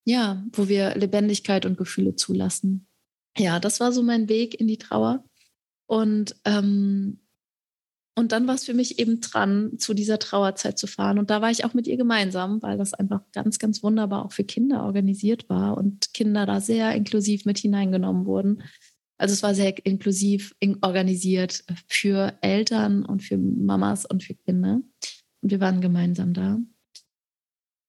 ja, 0.03 0.43
wo 0.53 0.67
wir 0.67 0.95
Lebendigkeit 0.95 1.65
und 1.65 1.77
Gefühle 1.77 2.15
zulassen. 2.15 2.87
Ja, 3.37 3.59
das 3.59 3.79
war 3.79 3.91
so 3.91 4.01
mein 4.01 4.27
Weg 4.29 4.59
in 4.59 4.67
die 4.67 4.77
Trauer. 4.77 5.23
Und 5.85 6.35
ähm, 6.45 7.19
und 8.15 8.33
dann 8.33 8.45
war 8.45 8.55
es 8.55 8.65
für 8.65 8.73
mich 8.73 8.99
eben 8.99 9.21
dran, 9.21 9.77
zu 9.77 9.93
dieser 9.93 10.19
Trauerzeit 10.19 10.77
zu 10.77 10.85
fahren. 10.85 11.17
Und 11.17 11.29
da 11.29 11.41
war 11.41 11.49
ich 11.49 11.63
auch 11.63 11.73
mit 11.73 11.87
ihr 11.87 11.95
gemeinsam, 11.95 12.61
weil 12.61 12.77
das 12.77 12.93
einfach 12.93 13.21
ganz, 13.31 13.57
ganz 13.57 13.83
wunderbar 13.83 14.25
auch 14.25 14.33
für 14.33 14.43
Kinder 14.43 14.83
organisiert 14.83 15.49
war 15.49 15.77
und 15.77 16.13
Kinder 16.13 16.45
da 16.45 16.59
sehr 16.59 16.93
inklusiv 16.93 17.45
mit 17.45 17.57
hineingenommen 17.57 18.25
wurden. 18.25 18.63
Also 19.17 19.33
es 19.33 19.43
war 19.43 19.55
sehr 19.55 19.85
inklusiv 19.85 20.55
organisiert 20.81 21.63
für 21.87 22.33
Eltern 22.41 23.05
und 23.05 23.23
für 23.23 23.37
Mamas 23.37 24.05
und 24.05 24.23
für 24.23 24.33
Kinder. 24.33 24.81
Und 25.41 25.51
wir 25.51 25.61
waren 25.61 25.79
gemeinsam 25.79 26.33
da. 26.33 26.59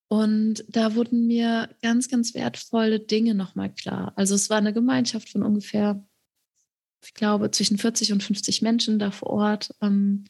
Und 0.08 0.64
da 0.68 0.94
wurden 0.94 1.26
mir 1.26 1.70
ganz, 1.80 2.08
ganz 2.08 2.34
wertvolle 2.34 3.00
Dinge 3.00 3.34
nochmal 3.34 3.72
klar. 3.72 4.12
Also 4.14 4.34
es 4.34 4.50
war 4.50 4.58
eine 4.58 4.74
Gemeinschaft 4.74 5.30
von 5.30 5.42
ungefähr 5.42 6.06
ich 7.04 7.14
glaube, 7.14 7.50
zwischen 7.50 7.78
40 7.78 8.12
und 8.12 8.22
50 8.22 8.62
Menschen 8.62 8.98
da 8.98 9.10
vor 9.10 9.30
Ort. 9.30 9.74
Ähm, 9.80 10.24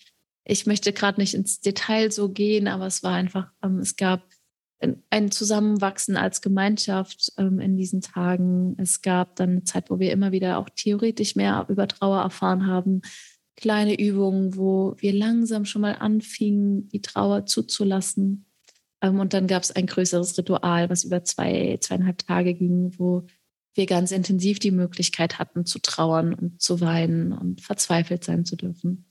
ich 0.44 0.66
möchte 0.66 0.92
gerade 0.92 1.20
nicht 1.20 1.34
ins 1.34 1.60
Detail 1.60 2.10
so 2.10 2.28
gehen, 2.28 2.66
aber 2.66 2.86
es 2.86 3.02
war 3.02 3.14
einfach, 3.14 3.50
ähm, 3.62 3.78
es 3.78 3.96
gab 3.96 4.22
ein 5.10 5.30
Zusammenwachsen 5.30 6.16
als 6.16 6.40
Gemeinschaft 6.40 7.32
ähm, 7.38 7.60
in 7.60 7.76
diesen 7.76 8.00
Tagen. 8.00 8.74
Es 8.78 9.00
gab 9.00 9.36
dann 9.36 9.50
eine 9.50 9.64
Zeit, 9.64 9.90
wo 9.90 10.00
wir 10.00 10.10
immer 10.10 10.32
wieder 10.32 10.58
auch 10.58 10.68
theoretisch 10.74 11.36
mehr 11.36 11.66
über 11.68 11.86
Trauer 11.86 12.20
erfahren 12.20 12.66
haben. 12.66 13.02
Kleine 13.54 13.96
Übungen, 13.96 14.56
wo 14.56 14.96
wir 14.98 15.12
langsam 15.12 15.66
schon 15.66 15.82
mal 15.82 15.94
anfingen, 15.94 16.88
die 16.88 17.00
Trauer 17.00 17.46
zuzulassen. 17.46 18.46
und 19.00 19.34
dann 19.34 19.46
gab 19.46 19.62
es 19.62 19.70
ein 19.70 19.86
größeres 19.86 20.36
Ritual, 20.36 20.90
was 20.90 21.04
über 21.04 21.22
zwei, 21.22 21.78
zweieinhalb 21.80 22.18
Tage 22.18 22.54
ging, 22.54 22.92
wo 22.98 23.24
wir 23.74 23.86
ganz 23.86 24.10
intensiv 24.10 24.58
die 24.58 24.70
Möglichkeit 24.70 25.38
hatten 25.38 25.64
zu 25.64 25.78
trauern 25.78 26.34
und 26.34 26.60
zu 26.60 26.80
weinen 26.80 27.32
und 27.32 27.60
verzweifelt 27.60 28.24
sein 28.24 28.44
zu 28.44 28.56
dürfen. 28.56 29.06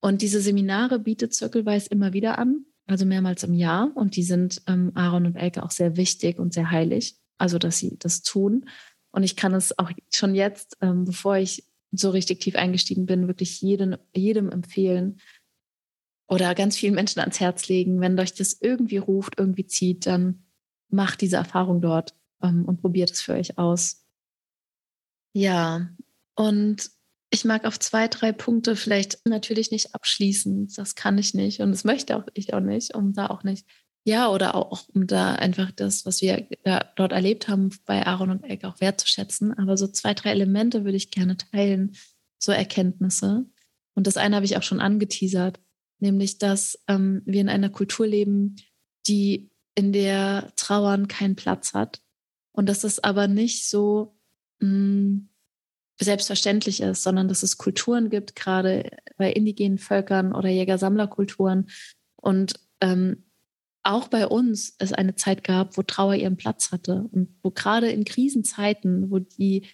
Und 0.00 0.22
diese 0.22 0.40
Seminare 0.40 0.98
bietet 0.98 1.34
Zirkelweiß 1.34 1.86
immer 1.86 2.12
wieder 2.12 2.38
an, 2.38 2.66
also 2.86 3.06
mehrmals 3.06 3.44
im 3.44 3.54
Jahr. 3.54 3.92
Und 3.94 4.16
die 4.16 4.24
sind 4.24 4.62
ähm, 4.66 4.90
Aaron 4.94 5.26
und 5.26 5.36
Elke 5.36 5.62
auch 5.62 5.70
sehr 5.70 5.96
wichtig 5.96 6.38
und 6.38 6.52
sehr 6.52 6.70
heilig, 6.70 7.16
also 7.38 7.58
dass 7.58 7.78
sie 7.78 7.96
das 7.98 8.22
tun. 8.22 8.68
Und 9.12 9.22
ich 9.22 9.36
kann 9.36 9.54
es 9.54 9.78
auch 9.78 9.90
schon 10.12 10.34
jetzt, 10.34 10.76
ähm, 10.80 11.04
bevor 11.04 11.36
ich 11.36 11.64
so 11.92 12.10
richtig 12.10 12.40
tief 12.40 12.56
eingestiegen 12.56 13.06
bin, 13.06 13.28
wirklich 13.28 13.60
jedem, 13.60 13.96
jedem 14.14 14.50
empfehlen 14.50 15.20
oder 16.26 16.54
ganz 16.54 16.76
vielen 16.76 16.94
Menschen 16.94 17.20
ans 17.20 17.40
Herz 17.40 17.68
legen, 17.68 18.00
wenn 18.00 18.18
euch 18.18 18.32
das 18.32 18.56
irgendwie 18.60 18.96
ruft, 18.96 19.34
irgendwie 19.38 19.66
zieht, 19.66 20.06
dann 20.06 20.46
macht 20.88 21.20
diese 21.20 21.36
Erfahrung 21.36 21.80
dort 21.80 22.14
ähm, 22.42 22.64
und 22.64 22.80
probiert 22.80 23.10
es 23.10 23.22
für 23.22 23.34
euch 23.34 23.58
aus. 23.58 24.04
Ja, 25.34 25.88
und 26.34 26.90
ich 27.30 27.44
mag 27.44 27.64
auf 27.64 27.78
zwei, 27.78 28.08
drei 28.08 28.32
Punkte 28.32 28.76
vielleicht 28.76 29.26
natürlich 29.26 29.70
nicht 29.70 29.94
abschließen. 29.94 30.68
Das 30.76 30.94
kann 30.94 31.16
ich 31.16 31.32
nicht 31.32 31.60
und 31.60 31.70
das 31.70 31.84
möchte 31.84 32.16
auch 32.16 32.26
ich 32.34 32.52
auch 32.52 32.60
nicht, 32.60 32.94
um 32.94 33.14
da 33.14 33.28
auch 33.28 33.42
nicht, 33.42 33.66
ja, 34.04 34.28
oder 34.28 34.54
auch 34.54 34.88
um 34.92 35.06
da 35.06 35.34
einfach 35.36 35.70
das, 35.70 36.04
was 36.04 36.20
wir 36.20 36.48
da, 36.64 36.90
dort 36.96 37.12
erlebt 37.12 37.48
haben, 37.48 37.70
bei 37.86 38.04
Aaron 38.04 38.30
und 38.30 38.44
Elke 38.44 38.68
auch 38.68 38.80
wertzuschätzen. 38.80 39.56
Aber 39.56 39.76
so 39.76 39.86
zwei, 39.86 40.12
drei 40.12 40.30
Elemente 40.30 40.84
würde 40.84 40.96
ich 40.96 41.10
gerne 41.10 41.36
teilen, 41.36 41.94
so 42.38 42.52
Erkenntnisse. 42.52 43.46
Und 43.94 44.06
das 44.06 44.16
eine 44.16 44.36
habe 44.36 44.44
ich 44.44 44.56
auch 44.56 44.62
schon 44.62 44.80
angeteasert, 44.80 45.60
nämlich, 46.00 46.38
dass 46.38 46.82
ähm, 46.88 47.22
wir 47.24 47.40
in 47.40 47.48
einer 47.48 47.70
Kultur 47.70 48.06
leben, 48.06 48.56
die 49.06 49.50
in 49.74 49.92
der 49.92 50.52
Trauern 50.56 51.06
keinen 51.08 51.36
Platz 51.36 51.72
hat 51.72 52.02
und 52.52 52.68
dass 52.68 52.84
es 52.84 53.02
aber 53.02 53.28
nicht 53.28 53.68
so 53.68 54.14
mh, 54.60 54.68
mm, 54.68 55.28
selbstverständlich 56.00 56.80
ist, 56.80 57.02
sondern 57.02 57.28
dass 57.28 57.42
es 57.42 57.58
Kulturen 57.58 58.10
gibt, 58.10 58.34
gerade 58.34 58.90
bei 59.16 59.32
indigenen 59.32 59.78
Völkern 59.78 60.34
oder 60.34 60.48
Jäger-Sammler-Kulturen. 60.48 61.68
Und 62.16 62.54
ähm, 62.80 63.24
auch 63.82 64.08
bei 64.08 64.26
uns 64.26 64.74
es 64.78 64.92
eine 64.92 65.14
Zeit 65.16 65.44
gab, 65.44 65.76
wo 65.76 65.82
Trauer 65.82 66.14
ihren 66.14 66.36
Platz 66.36 66.72
hatte 66.72 67.08
und 67.12 67.36
wo 67.42 67.50
gerade 67.50 67.90
in 67.90 68.04
Krisenzeiten, 68.04 69.10
wo 69.10 69.18
die 69.18 69.66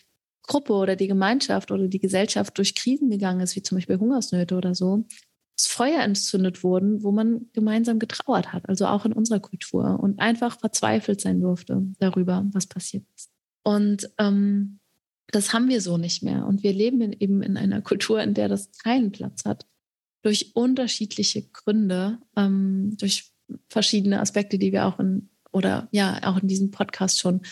Gruppe 0.42 0.72
oder 0.72 0.96
die 0.96 1.08
Gemeinschaft 1.08 1.70
oder 1.70 1.88
die 1.88 1.98
Gesellschaft 1.98 2.56
durch 2.56 2.74
Krisen 2.74 3.10
gegangen 3.10 3.40
ist, 3.40 3.54
wie 3.54 3.62
zum 3.62 3.76
Beispiel 3.76 3.98
Hungersnöte 3.98 4.56
oder 4.56 4.74
so, 4.74 5.04
Feuer 5.66 6.00
entzündet 6.00 6.62
wurden, 6.62 7.02
wo 7.02 7.10
man 7.10 7.46
gemeinsam 7.52 7.98
getrauert 7.98 8.52
hat, 8.52 8.68
also 8.68 8.86
auch 8.86 9.04
in 9.04 9.12
unserer 9.12 9.40
Kultur 9.40 9.98
und 10.00 10.20
einfach 10.20 10.58
verzweifelt 10.58 11.20
sein 11.20 11.40
durfte 11.40 11.82
darüber, 11.98 12.46
was 12.52 12.66
passiert 12.66 13.04
ist. 13.16 13.30
Und 13.64 14.10
ähm, 14.18 14.78
das 15.30 15.52
haben 15.52 15.68
wir 15.68 15.80
so 15.80 15.98
nicht 15.98 16.22
mehr. 16.22 16.46
Und 16.46 16.62
wir 16.62 16.72
leben 16.72 17.00
in, 17.00 17.12
eben 17.12 17.42
in 17.42 17.56
einer 17.56 17.82
Kultur, 17.82 18.22
in 18.22 18.34
der 18.34 18.48
das 18.48 18.70
keinen 18.78 19.12
Platz 19.12 19.44
hat, 19.44 19.66
durch 20.22 20.54
unterschiedliche 20.54 21.42
Gründe, 21.42 22.18
ähm, 22.36 22.96
durch 22.98 23.32
verschiedene 23.68 24.20
Aspekte, 24.20 24.58
die 24.58 24.72
wir 24.72 24.86
auch 24.86 24.98
in 24.98 25.30
oder 25.52 25.88
ja 25.92 26.20
auch 26.24 26.40
in 26.40 26.48
diesem 26.48 26.70
Podcast 26.70 27.18
schon 27.18 27.42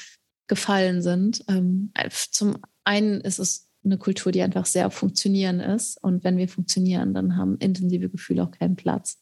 gefallen 0.46 1.02
sind. 1.02 1.44
Ähm, 1.48 1.92
zum 2.30 2.58
einen 2.84 3.20
ist 3.20 3.38
es 3.38 3.65
eine 3.86 3.98
Kultur, 3.98 4.32
die 4.32 4.42
einfach 4.42 4.66
sehr 4.66 4.90
funktionieren 4.90 5.60
ist. 5.60 6.02
Und 6.02 6.24
wenn 6.24 6.36
wir 6.36 6.48
funktionieren, 6.48 7.14
dann 7.14 7.36
haben 7.36 7.56
intensive 7.58 8.10
Gefühle 8.10 8.42
auch 8.42 8.50
keinen 8.50 8.76
Platz. 8.76 9.18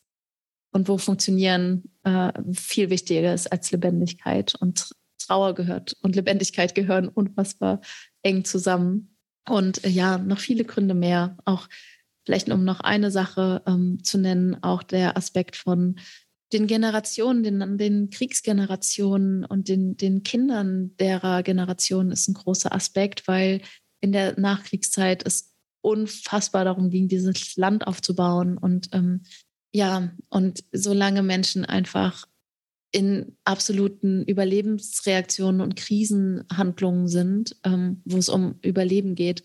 Und 0.72 0.88
wo 0.88 0.98
Funktionieren 0.98 1.84
äh, 2.02 2.32
viel 2.52 2.90
wichtiger 2.90 3.32
ist 3.32 3.52
als 3.52 3.70
Lebendigkeit. 3.70 4.54
Und 4.60 4.90
Trauer 5.18 5.54
gehört 5.54 5.96
und 6.02 6.16
Lebendigkeit 6.16 6.74
gehören 6.74 7.08
unfassbar 7.08 7.80
eng 8.22 8.44
zusammen. 8.44 9.16
Und 9.48 9.84
äh, 9.84 9.88
ja, 9.88 10.18
noch 10.18 10.40
viele 10.40 10.64
Gründe 10.64 10.94
mehr. 10.94 11.36
Auch 11.44 11.68
vielleicht 12.26 12.50
um 12.50 12.64
noch 12.64 12.80
eine 12.80 13.10
Sache 13.10 13.62
ähm, 13.66 14.02
zu 14.02 14.18
nennen, 14.18 14.62
auch 14.62 14.82
der 14.82 15.16
Aspekt 15.16 15.56
von 15.56 15.96
den 16.52 16.66
Generationen, 16.66 17.42
den, 17.42 17.78
den 17.78 18.10
Kriegsgenerationen 18.10 19.44
und 19.44 19.68
den, 19.68 19.96
den 19.96 20.22
Kindern 20.22 20.96
derer 20.96 21.42
Generation 21.42 22.10
ist 22.10 22.28
ein 22.28 22.34
großer 22.34 22.72
Aspekt, 22.72 23.26
weil 23.26 23.60
in 24.04 24.12
der 24.12 24.38
Nachkriegszeit 24.38 25.26
es 25.26 25.54
unfassbar 25.80 26.66
darum 26.66 26.90
ging, 26.90 27.08
dieses 27.08 27.56
Land 27.56 27.86
aufzubauen. 27.86 28.58
Und 28.58 28.90
ähm, 28.92 29.22
ja, 29.72 30.12
und 30.28 30.62
solange 30.72 31.22
Menschen 31.22 31.64
einfach 31.64 32.26
in 32.92 33.38
absoluten 33.44 34.22
Überlebensreaktionen 34.24 35.62
und 35.62 35.74
Krisenhandlungen 35.76 37.08
sind, 37.08 37.56
ähm, 37.64 38.02
wo 38.04 38.18
es 38.18 38.28
um 38.28 38.58
Überleben 38.60 39.14
geht, 39.14 39.42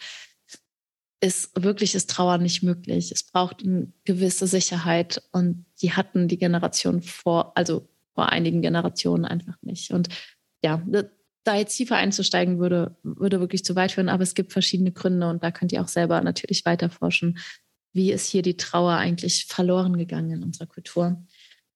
ist 1.22 1.52
wirkliches 1.56 2.06
Trauern 2.06 2.44
nicht 2.44 2.62
möglich. 2.62 3.14
Es 3.14 3.24
braucht 3.24 3.64
eine 3.64 3.94
gewisse 4.04 4.46
Sicherheit 4.46 5.24
und 5.32 5.66
die 5.82 5.94
hatten 5.94 6.28
die 6.28 6.38
Generation 6.38 7.02
vor, 7.02 7.58
also 7.58 7.88
vor 8.14 8.28
einigen 8.28 8.62
Generationen 8.62 9.24
einfach 9.24 9.56
nicht. 9.62 9.92
Und 9.92 10.10
ja, 10.62 10.86
da 11.44 11.56
jetzt 11.56 11.76
tiefer 11.76 11.96
einzusteigen 11.96 12.60
würde, 12.60 12.98
würde 13.04 13.40
wirklich 13.40 13.64
zu 13.64 13.76
weit 13.76 13.94
führen, 13.94 14.10
aber 14.10 14.24
es 14.24 14.36
gibt 14.36 14.52
verschiedene 14.52 14.92
Gründe 14.92 15.30
und 15.30 15.44
da 15.44 15.52
könnt 15.52 15.72
ihr 15.72 15.82
auch 15.82 15.88
selber 15.88 16.22
natürlich 16.22 16.66
weiter 16.66 16.90
forschen, 16.90 17.40
wie 17.94 18.12
ist 18.12 18.28
hier 18.28 18.42
die 18.42 18.58
Trauer 18.58 18.94
eigentlich 18.94 19.46
verloren 19.46 19.98
gegangen 19.98 20.32
in 20.32 20.44
unserer 20.44 20.68
Kultur. 20.68 21.24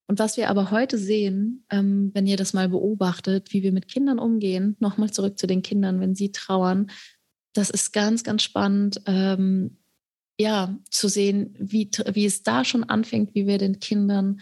und 0.07 0.19
was 0.19 0.37
wir 0.37 0.49
aber 0.49 0.69
heute 0.69 0.97
sehen, 0.97 1.65
ähm, 1.71 2.11
wenn 2.13 2.27
ihr 2.27 2.37
das 2.37 2.53
mal 2.53 2.69
beobachtet, 2.69 3.53
wie 3.53 3.63
wir 3.63 3.71
mit 3.71 3.87
Kindern 3.87 4.19
umgehen, 4.19 4.75
nochmal 4.79 5.11
zurück 5.11 5.39
zu 5.39 5.47
den 5.47 5.61
Kindern, 5.61 6.01
wenn 6.01 6.13
sie 6.13 6.31
trauern, 6.31 6.91
das 7.53 7.69
ist 7.69 7.93
ganz, 7.93 8.23
ganz 8.23 8.43
spannend, 8.43 9.01
ähm, 9.05 9.77
ja, 10.39 10.77
zu 10.89 11.07
sehen, 11.07 11.55
wie, 11.59 11.89
wie 12.13 12.25
es 12.25 12.43
da 12.43 12.65
schon 12.65 12.83
anfängt, 12.83 13.33
wie 13.35 13.47
wir 13.47 13.57
den 13.57 13.79
Kindern 13.79 14.41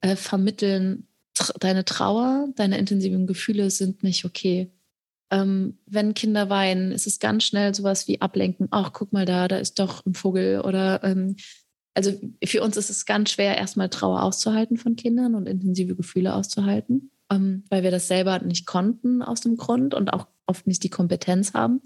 äh, 0.00 0.16
vermitteln, 0.16 1.05
deine 1.58 1.84
Trauer, 1.84 2.48
deine 2.56 2.78
intensiven 2.78 3.26
Gefühle 3.26 3.70
sind 3.70 4.02
nicht 4.02 4.24
okay. 4.24 4.72
Ähm, 5.30 5.78
wenn 5.86 6.14
Kinder 6.14 6.48
weinen, 6.48 6.92
ist 6.92 7.06
es 7.06 7.18
ganz 7.18 7.44
schnell 7.44 7.74
sowas 7.74 8.06
wie 8.06 8.20
ablenken. 8.20 8.68
Ach, 8.70 8.92
guck 8.92 9.12
mal 9.12 9.24
da, 9.26 9.48
da 9.48 9.58
ist 9.58 9.78
doch 9.78 10.04
ein 10.06 10.14
Vogel. 10.14 10.60
Oder 10.60 11.02
ähm, 11.02 11.36
also 11.94 12.12
für 12.44 12.62
uns 12.62 12.76
ist 12.76 12.90
es 12.90 13.06
ganz 13.06 13.30
schwer, 13.30 13.56
erstmal 13.56 13.88
Trauer 13.88 14.22
auszuhalten 14.22 14.76
von 14.76 14.96
Kindern 14.96 15.34
und 15.34 15.48
intensive 15.48 15.96
Gefühle 15.96 16.34
auszuhalten, 16.34 17.10
ähm, 17.30 17.64
weil 17.70 17.82
wir 17.82 17.90
das 17.90 18.06
selber 18.06 18.38
nicht 18.40 18.66
konnten 18.66 19.22
aus 19.22 19.40
dem 19.40 19.56
Grund 19.56 19.94
und 19.94 20.12
auch 20.12 20.28
oft 20.46 20.66
nicht 20.66 20.84
die 20.84 20.90
Kompetenz 20.90 21.54
haben. 21.54 21.80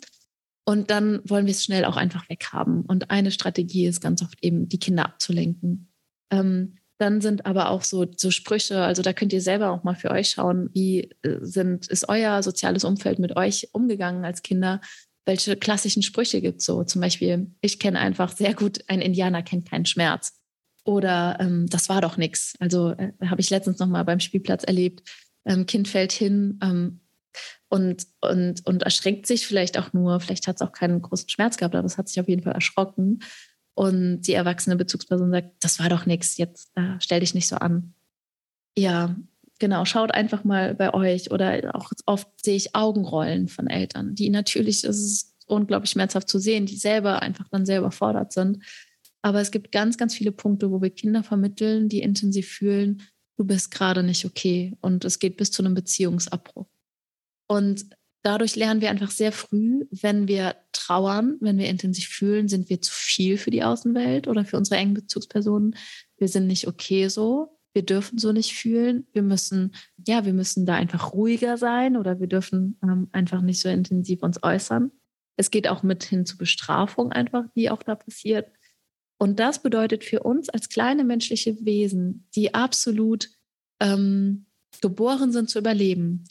Und 0.67 0.91
dann 0.91 1.21
wollen 1.25 1.47
wir 1.47 1.53
es 1.53 1.65
schnell 1.65 1.85
auch 1.85 1.97
einfach 1.97 2.29
weghaben. 2.29 2.83
Und 2.83 3.11
eine 3.11 3.31
Strategie 3.31 3.87
ist 3.87 4.01
ganz 4.01 4.23
oft 4.23 4.43
eben, 4.43 4.69
die 4.69 4.79
Kinder 4.79 5.07
abzulenken. 5.07 5.91
Ähm, 6.31 6.77
dann 7.01 7.23
sind 7.23 7.47
aber 7.47 7.71
auch 7.71 7.83
so, 7.83 8.07
so 8.15 8.31
Sprüche, 8.31 8.83
also 8.83 9.01
da 9.01 9.15
könnt 9.15 9.33
ihr 9.33 9.41
selber 9.41 9.71
auch 9.71 9.85
mal 9.85 9.95
für 9.95 10.11
euch 10.11 10.31
schauen, 10.31 10.69
wie 10.75 11.11
äh, 11.23 11.39
sind, 11.41 11.87
ist 11.89 12.09
euer 12.11 12.43
soziales 12.43 12.85
Umfeld 12.85 13.19
mit 13.19 13.37
euch 13.37 13.71
umgegangen 13.73 14.25
als 14.25 14.43
Kinder? 14.43 14.83
Welche 15.25 15.57
klassischen 15.57 16.03
Sprüche 16.03 16.43
gibt 16.43 16.61
es 16.61 16.67
so? 16.67 16.85
Zum 16.85 17.01
Beispiel, 17.01 17.55
ich 17.63 17.79
kenne 17.79 17.99
einfach 17.99 18.37
sehr 18.37 18.53
gut, 18.53 18.81
ein 18.89 19.01
Indianer 19.01 19.43
kennt 19.43 19.71
keinen 19.71 19.87
Schmerz. 19.87 20.39
Oder 20.85 21.39
ähm, 21.41 21.67
das 21.71 21.89
war 21.89 22.03
doch 22.03 22.19
nichts. 22.19 22.55
Also 22.59 22.91
äh, 22.91 23.13
habe 23.25 23.41
ich 23.41 23.49
letztens 23.49 23.79
noch 23.79 23.89
mal 23.89 24.05
beim 24.05 24.21
Spielplatz 24.21 24.65
erlebt. 24.65 25.03
Ähm, 25.47 25.65
kind 25.65 25.89
fällt 25.89 26.13
hin 26.13 26.59
ähm, 26.63 27.01
und, 27.71 28.07
und, 28.21 28.67
und 28.67 28.83
erschreckt 28.83 29.27
sich 29.27 29.47
vielleicht 29.47 29.79
auch 29.79 29.95
nur. 29.95 30.21
Vielleicht 30.21 30.47
hat 30.47 30.57
es 30.57 30.63
auch 30.63 30.73
keinen 30.73 31.01
großen 31.01 31.31
Schmerz 31.31 31.57
gehabt, 31.57 31.75
aber 31.75 31.87
es 31.87 31.97
hat 31.97 32.09
sich 32.09 32.21
auf 32.21 32.29
jeden 32.29 32.43
Fall 32.43 32.53
erschrocken 32.53 33.21
und 33.75 34.23
die 34.23 34.35
erwachsene 34.35 34.77
Bezugsperson 34.77 35.31
sagt, 35.31 35.53
das 35.61 35.79
war 35.79 35.89
doch 35.89 36.07
nichts, 36.07 36.37
jetzt 36.37 36.71
äh, 36.77 36.97
stell 37.01 37.21
dich 37.21 37.35
nicht 37.35 37.49
so 37.49 37.57
an. 37.57 37.95
Ja, 38.77 39.17
genau, 39.59 39.85
schaut 39.85 40.13
einfach 40.13 40.45
mal 40.45 40.75
bei 40.75 40.93
euch 40.93 41.31
oder 41.31 41.75
auch 41.75 41.91
oft 42.07 42.29
sehe 42.43 42.57
ich 42.57 42.75
Augenrollen 42.75 43.49
von 43.49 43.69
Eltern, 43.69 44.15
die 44.15 44.31
natürlich, 44.31 44.85
es 44.85 44.99
ist 44.99 45.37
unglaublich 45.47 45.91
schmerzhaft 45.91 46.29
zu 46.29 46.39
sehen, 46.39 46.67
die 46.67 46.77
selber 46.77 47.23
einfach 47.23 47.49
dann 47.49 47.67
sehr 47.67 47.79
überfordert 47.79 48.33
sind. 48.33 48.65
Aber 49.23 49.41
es 49.41 49.51
gibt 49.51 49.73
ganz, 49.73 49.99
ganz 49.99 50.15
viele 50.15 50.33
Punkte, 50.33 50.71
wo 50.71 50.81
wir 50.81 50.91
Kinder 50.91 51.23
vermitteln, 51.23 51.89
die 51.89 52.01
intensiv 52.01 52.49
fühlen, 52.49 53.03
du 53.37 53.45
bist 53.45 53.71
gerade 53.71 54.03
nicht 54.03 54.25
okay 54.25 54.77
und 54.81 55.05
es 55.05 55.19
geht 55.19 55.37
bis 55.37 55.51
zu 55.51 55.63
einem 55.63 55.75
Beziehungsabbruch. 55.75 56.67
Und 57.49 57.87
dadurch 58.23 58.57
lernen 58.57 58.81
wir 58.81 58.91
einfach 58.91 59.11
sehr 59.11 59.33
früh, 59.33 59.87
wenn 59.91 60.29
wir 60.29 60.57
trauern, 60.73 61.37
wenn 61.41 61.59
wir 61.59 61.69
intensiv 61.69 62.09
fühlen, 62.09 62.49
sind 62.49 62.69
wir 62.69 62.83
zu 62.83 62.93
viel 62.93 63.39
für 63.39 63.51
die 63.51 63.63
Außenwelt 63.63 64.29
oder 64.29 64.45
für 64.45 64.57
unsere 64.57 64.81
engen 64.81 64.95
Bezugspersonen. 64.95 65.77
Wir 66.17 66.29
sind 66.29 66.47
nicht 66.47 66.67
okay 66.67 67.09
so. 67.09 67.57
Wir 67.73 67.85
dürfen 67.85 68.19
so 68.19 68.33
nicht 68.33 68.55
fühlen. 68.55 69.07
Wir 69.13 69.23
müssen, 69.23 69.75
ja, 70.07 70.25
wir 70.25 70.33
müssen 70.33 70.67
da 70.67 70.75
einfach 70.75 71.13
ruhiger 71.13 71.57
sein 71.57 71.97
oder 71.97 72.21
wir 72.21 72.27
dürfen 72.27 72.79
ähm, 72.83 73.09
einfach 73.13 73.43
nicht 73.43 73.61
so 73.61 73.69
intensiv 73.69 74.23
uns 74.23 74.43
äußern. 74.43 74.91
Es 75.37 75.51
geht 75.51 75.69
auch 75.69 75.83
mit 75.83 76.03
hin 76.05 76.27
zu 76.27 76.37
Bestrafung 76.37 77.13
einfach, 77.13 77.45
die 77.55 77.71
auch 77.71 77.83
da 77.83 77.95
passiert. 77.95 78.51
Und 79.19 79.39
das 79.39 79.63
bedeutet 79.63 80.05
für 80.05 80.23
uns 80.23 80.49
als 80.49 80.69
kleine 80.69 81.05
menschliche 81.05 81.65
Wesen, 81.65 82.27
die 82.35 82.55
absolut 82.55 83.31
ähm, 83.81 84.47
geboren 84.81 85.33
sind 85.33 85.51
zu 85.51 85.59
überleben, 85.59 86.25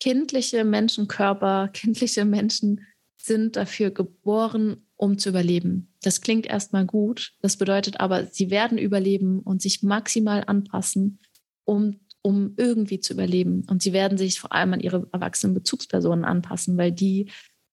kindliche 0.00 0.64
Menschenkörper, 0.64 1.68
kindliche 1.72 2.24
Menschen 2.24 2.86
sind 3.16 3.56
dafür 3.56 3.90
geboren, 3.90 4.86
um 4.96 5.18
zu 5.18 5.28
überleben. 5.28 5.92
Das 6.02 6.20
klingt 6.20 6.46
erstmal 6.46 6.86
gut. 6.86 7.32
Das 7.40 7.56
bedeutet 7.56 8.00
aber, 8.00 8.26
sie 8.26 8.50
werden 8.50 8.78
überleben 8.78 9.40
und 9.40 9.62
sich 9.62 9.82
maximal 9.82 10.44
anpassen, 10.46 11.20
um, 11.64 12.00
um 12.22 12.54
irgendwie 12.56 13.00
zu 13.00 13.12
überleben. 13.12 13.64
Und 13.68 13.82
sie 13.82 13.92
werden 13.92 14.18
sich 14.18 14.40
vor 14.40 14.52
allem 14.52 14.72
an 14.74 14.80
ihre 14.80 15.08
erwachsenen 15.12 15.54
Bezugspersonen 15.54 16.24
anpassen, 16.24 16.76
weil 16.76 16.92
die 16.92 17.30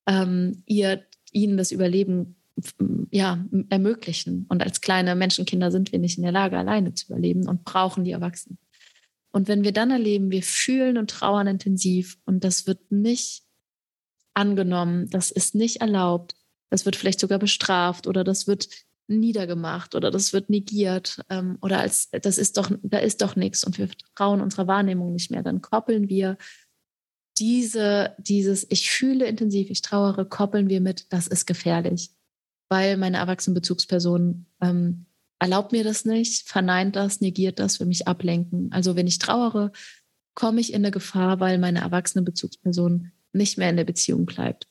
ähm, 0.08 0.64
ihr, 0.66 1.04
ihnen 1.32 1.58
das 1.58 1.72
Überleben 1.72 2.36
ja, 3.12 3.46
ermöglichen. 3.70 4.46
Und 4.50 4.64
als 4.64 4.82
kleine 4.82 5.16
Menschenkinder 5.16 5.72
sind 5.72 5.92
wir 5.92 6.00
nicht 6.00 6.18
in 6.18 6.24
der 6.24 6.32
Lage, 6.32 6.58
alleine 6.58 6.94
zu 6.94 7.08
überleben 7.08 7.48
und 7.48 7.64
brauchen 7.64 8.04
die 8.04 8.12
Erwachsenen. 8.12 8.58
Und 9.36 9.50
wenn 9.50 9.66
wir 9.66 9.74
dann 9.74 9.92
erleben, 9.92 10.32
wir 10.32 10.44
fühlen 10.44 10.98
und 10.98 11.10
trauern 11.10 11.48
intensiv 11.48 12.18
und 12.24 12.46
das 12.46 12.68
wird 12.68 12.90
nicht 12.90 13.44
angenommen, 14.34 15.10
das 15.10 15.30
ist 15.30 15.56
nicht 15.56 15.82
erlaubt, 15.82 16.36
das 16.70 16.86
wird 16.86 16.96
vielleicht 16.96 17.20
sogar 17.20 17.38
bestraft 17.38 18.08
oder 18.08 18.24
das 18.24 18.48
wird 18.48 18.70
niedergemacht 19.08 19.94
oder 19.94 20.10
das 20.10 20.32
wird 20.32 20.50
negiert 20.50 21.20
ähm, 21.30 21.58
oder 21.62 21.80
als 21.80 22.10
das 22.12 22.38
ist 22.38 22.56
doch 22.56 22.72
da 22.82 23.00
ist 23.00 23.22
doch 23.22 23.36
nichts 23.36 23.66
und 23.66 23.78
wir 23.78 23.90
trauen 24.16 24.40
unserer 24.40 24.68
Wahrnehmung 24.68 25.12
nicht 25.12 25.32
mehr, 25.32 25.44
dann 25.44 25.62
koppeln 25.62 26.08
wir 26.08 26.38
diese 27.38 28.16
dieses 28.18 28.66
ich 28.72 28.90
fühle 28.90 29.26
intensiv, 29.26 29.70
ich 29.70 29.82
trauere, 29.82 30.24
koppeln 30.24 30.70
wir 30.70 30.80
mit 30.80 31.12
das 31.12 31.28
ist 31.28 31.46
gefährlich, 31.46 32.10
weil 32.70 32.96
meine 32.96 33.18
erwachsenen 33.18 33.56
Bezugspersonen 33.56 34.46
ähm, 34.62 35.08
erlaubt 35.40 35.72
mir 35.72 35.84
das 35.84 36.06
nicht, 36.06 36.48
verneint 36.48 36.96
das, 36.96 37.22
negiert 37.22 37.60
das, 37.60 37.80
will 37.80 37.88
mich 37.88 38.08
ablenken. 38.08 38.72
Also 38.72 38.96
wenn 38.96 39.08
ich 39.08 39.20
trauere, 39.20 39.72
komme 40.34 40.62
ich 40.62 40.72
in 40.74 40.84
eine 40.84 40.92
Gefahr, 40.92 41.40
weil 41.40 41.58
meine 41.58 41.80
erwachsene 41.80 42.24
Bezugsperson 42.24 43.12
nicht 43.34 43.58
mehr 43.58 43.70
in 43.70 43.78
der 43.78 43.84
Beziehung 43.84 44.26
bleibt. 44.26 44.68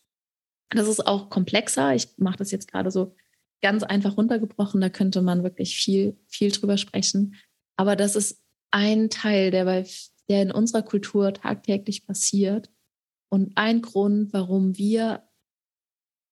Das 0.71 0.89
ist 0.89 1.07
auch 1.07 1.31
komplexer. 1.31 1.95
Ich 1.95 2.09
mache 2.17 2.39
das 2.39 2.51
jetzt 2.51 2.71
gerade 2.71 2.91
so 2.91 3.15
ganz 3.63 3.83
einfach 3.83 4.17
runtergebrochen. 4.17 4.81
Da 4.81 4.89
könnte 4.89 5.23
man 5.23 5.43
wirklich 5.43 5.77
viel, 5.77 6.19
viel 6.27 6.51
drüber 6.51 6.77
sprechen. 6.77 7.37
Aber 7.77 7.97
das 7.97 8.17
ist 8.17 8.43
ein 8.71 9.11
Teil, 9.11 9.51
der, 9.51 9.65
bei, 9.65 9.87
der 10.29 10.43
in 10.43 10.51
unserer 10.51 10.83
Kultur 10.83 11.33
tagtäglich 11.33 12.07
passiert. 12.07 12.71
Und 13.29 13.53
ein 13.57 13.83
Grund, 13.83 14.33
warum 14.33 14.77
wir 14.77 15.23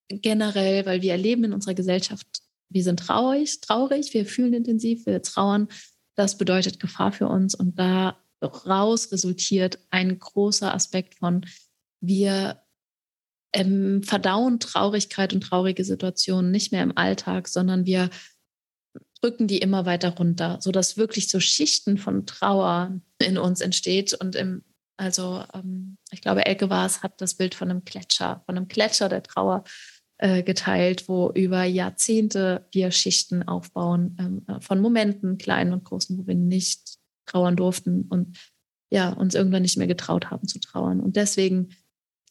generell, 0.08 0.84
weil 0.86 1.02
wir 1.02 1.12
erleben 1.12 1.44
in 1.44 1.52
unserer 1.52 1.74
Gesellschaft 1.74 2.41
wir 2.72 2.82
sind 2.82 3.00
traurig, 3.00 3.60
traurig, 3.60 4.14
wir 4.14 4.26
fühlen 4.26 4.54
intensiv, 4.54 5.06
wir 5.06 5.22
trauern. 5.22 5.68
Das 6.14 6.38
bedeutet 6.38 6.80
Gefahr 6.80 7.12
für 7.12 7.28
uns 7.28 7.54
und 7.54 7.78
daraus 7.78 9.12
resultiert 9.12 9.78
ein 9.90 10.18
großer 10.18 10.74
Aspekt 10.74 11.14
von, 11.14 11.46
wir 12.00 12.62
ähm, 13.52 14.02
verdauen 14.02 14.60
Traurigkeit 14.60 15.32
und 15.32 15.42
traurige 15.42 15.84
Situationen 15.84 16.50
nicht 16.50 16.72
mehr 16.72 16.82
im 16.82 16.96
Alltag, 16.96 17.48
sondern 17.48 17.86
wir 17.86 18.10
drücken 19.20 19.46
die 19.46 19.58
immer 19.58 19.86
weiter 19.86 20.16
runter, 20.16 20.58
sodass 20.60 20.96
wirklich 20.96 21.28
so 21.28 21.38
Schichten 21.38 21.96
von 21.96 22.26
Trauer 22.26 23.00
in 23.20 23.38
uns 23.38 23.60
entsteht. 23.60 24.14
Und 24.14 24.34
im, 24.34 24.64
also 24.96 25.44
ähm, 25.54 25.96
ich 26.10 26.20
glaube, 26.20 26.44
Elke 26.44 26.70
war 26.70 26.86
es, 26.86 27.02
hat 27.02 27.20
das 27.20 27.36
Bild 27.36 27.54
von 27.54 27.70
einem 27.70 27.84
Gletscher, 27.84 28.42
von 28.46 28.56
einem 28.56 28.68
Gletscher 28.68 29.08
der 29.08 29.22
Trauer 29.22 29.64
äh, 30.22 30.44
geteilt, 30.44 31.08
wo 31.08 31.32
über 31.32 31.64
Jahrzehnte 31.64 32.68
wir 32.70 32.92
Schichten 32.92 33.42
aufbauen 33.42 34.16
ähm, 34.20 34.44
äh, 34.46 34.60
von 34.60 34.80
Momenten, 34.80 35.36
kleinen 35.36 35.72
und 35.72 35.82
großen, 35.82 36.16
wo 36.16 36.28
wir 36.28 36.36
nicht 36.36 36.98
trauern 37.26 37.56
durften 37.56 38.02
und 38.08 38.38
ja, 38.88 39.12
uns 39.12 39.34
irgendwann 39.34 39.62
nicht 39.62 39.78
mehr 39.78 39.88
getraut 39.88 40.30
haben 40.30 40.46
zu 40.46 40.60
trauern. 40.60 41.00
Und 41.00 41.16
deswegen 41.16 41.70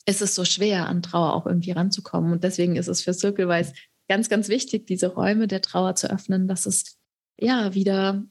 ist 0.05 0.21
es 0.21 0.35
so 0.35 0.45
schwer, 0.45 0.87
an 0.87 1.01
Trauer 1.01 1.33
auch 1.33 1.45
irgendwie 1.45 1.71
ranzukommen. 1.71 2.31
Und 2.31 2.45
deswegen 2.45 2.77
ist 2.77 2.87
es 2.87 3.01
für 3.01 3.13
Circlewise 3.13 3.73
ganz, 4.07 4.29
ganz 4.29 4.47
wichtig, 4.47 4.87
diese 4.87 5.07
Räume 5.07 5.47
der 5.47 5.61
Trauer 5.61 5.95
zu 5.95 6.09
öffnen, 6.09 6.47
dass 6.47 6.65
es 6.65 6.97
ja 7.37 7.73
wieder, 7.73 8.23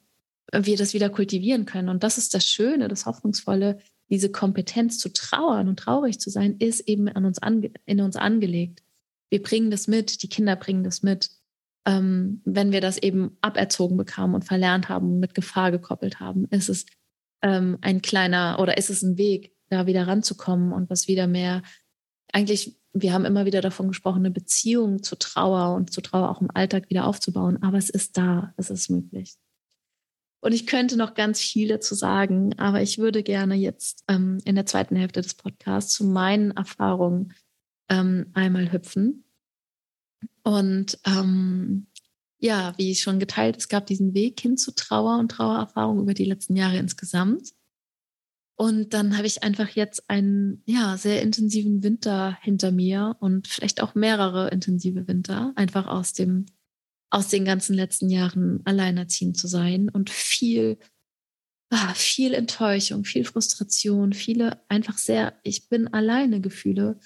wir 0.54 0.76
das 0.78 0.94
wieder 0.94 1.10
kultivieren 1.10 1.66
können. 1.66 1.90
Und 1.90 2.02
das 2.02 2.16
ist 2.16 2.32
das 2.32 2.46
Schöne, 2.46 2.88
das 2.88 3.04
Hoffnungsvolle, 3.04 3.78
diese 4.08 4.32
Kompetenz 4.32 4.98
zu 4.98 5.12
trauern 5.12 5.68
und 5.68 5.78
traurig 5.78 6.18
zu 6.18 6.30
sein, 6.30 6.56
ist 6.60 6.88
eben 6.88 7.08
an 7.10 7.26
uns 7.26 7.40
ange 7.40 7.72
in 7.84 8.00
uns 8.00 8.16
angelegt 8.16 8.82
wir 9.30 9.42
bringen 9.42 9.70
das 9.70 9.86
mit, 9.88 10.22
die 10.22 10.28
Kinder 10.28 10.56
bringen 10.56 10.84
das 10.84 11.02
mit. 11.02 11.30
Ähm, 11.86 12.42
wenn 12.44 12.72
wir 12.72 12.80
das 12.80 12.98
eben 12.98 13.38
aberzogen 13.40 13.96
bekamen 13.96 14.34
und 14.34 14.44
verlernt 14.44 14.88
haben, 14.88 15.18
mit 15.18 15.34
Gefahr 15.34 15.70
gekoppelt 15.70 16.20
haben, 16.20 16.46
ist 16.50 16.68
es 16.68 16.84
ähm, 17.42 17.78
ein 17.80 18.02
kleiner 18.02 18.58
oder 18.60 18.76
ist 18.76 18.90
es 18.90 19.02
ein 19.02 19.16
Weg, 19.16 19.54
da 19.70 19.86
wieder 19.86 20.06
ranzukommen 20.06 20.72
und 20.72 20.90
was 20.90 21.08
wieder 21.08 21.26
mehr, 21.26 21.62
eigentlich, 22.32 22.78
wir 22.92 23.12
haben 23.12 23.24
immer 23.24 23.46
wieder 23.46 23.60
davon 23.60 23.88
gesprochen, 23.88 24.18
eine 24.18 24.30
Beziehung 24.30 25.02
zu 25.02 25.16
Trauer 25.16 25.74
und 25.74 25.92
zu 25.92 26.00
Trauer 26.00 26.28
auch 26.28 26.40
im 26.40 26.50
Alltag 26.52 26.90
wieder 26.90 27.06
aufzubauen, 27.06 27.62
aber 27.62 27.78
es 27.78 27.88
ist 27.88 28.16
da, 28.18 28.52
es 28.56 28.68
ist 28.68 28.90
möglich. 28.90 29.36
Und 30.42 30.52
ich 30.52 30.66
könnte 30.66 30.96
noch 30.96 31.14
ganz 31.14 31.40
viel 31.40 31.68
dazu 31.68 31.94
sagen, 31.94 32.58
aber 32.58 32.80
ich 32.80 32.98
würde 32.98 33.22
gerne 33.22 33.54
jetzt 33.54 34.04
ähm, 34.08 34.38
in 34.44 34.54
der 34.54 34.66
zweiten 34.66 34.96
Hälfte 34.96 35.20
des 35.20 35.34
Podcasts 35.34 35.92
zu 35.92 36.04
meinen 36.04 36.52
Erfahrungen 36.52 37.34
ähm, 37.90 38.30
einmal 38.32 38.72
hüpfen. 38.72 39.24
Und 40.42 40.98
ähm, 41.04 41.86
ja, 42.38 42.72
wie 42.78 42.94
schon 42.94 43.18
geteilt, 43.18 43.58
es 43.58 43.68
gab 43.68 43.86
diesen 43.86 44.14
Weg 44.14 44.40
hin 44.40 44.56
zu 44.56 44.74
Trauer 44.74 45.18
und 45.18 45.30
Trauererfahrung 45.30 46.00
über 46.00 46.14
die 46.14 46.24
letzten 46.24 46.56
Jahre 46.56 46.78
insgesamt. 46.78 47.52
Und 48.56 48.92
dann 48.92 49.16
habe 49.16 49.26
ich 49.26 49.42
einfach 49.42 49.70
jetzt 49.70 50.08
einen 50.08 50.62
ja, 50.66 50.96
sehr 50.96 51.22
intensiven 51.22 51.82
Winter 51.82 52.38
hinter 52.42 52.72
mir 52.72 53.16
und 53.20 53.48
vielleicht 53.48 53.82
auch 53.82 53.94
mehrere 53.94 54.50
intensive 54.50 55.08
Winter, 55.08 55.52
einfach 55.56 55.86
aus 55.86 56.12
dem, 56.12 56.46
aus 57.10 57.28
den 57.28 57.44
ganzen 57.44 57.74
letzten 57.74 58.10
Jahren 58.10 58.60
alleinerziehend 58.64 59.38
zu 59.38 59.46
sein 59.46 59.88
und 59.88 60.10
viel, 60.10 60.78
ah, 61.70 61.94
viel 61.94 62.34
Enttäuschung, 62.34 63.04
viel 63.04 63.24
Frustration, 63.24 64.12
viele 64.12 64.62
einfach 64.68 64.98
sehr, 64.98 65.38
ich 65.42 65.68
bin 65.70 65.88
alleine 65.88 66.42
Gefühle 66.42 67.00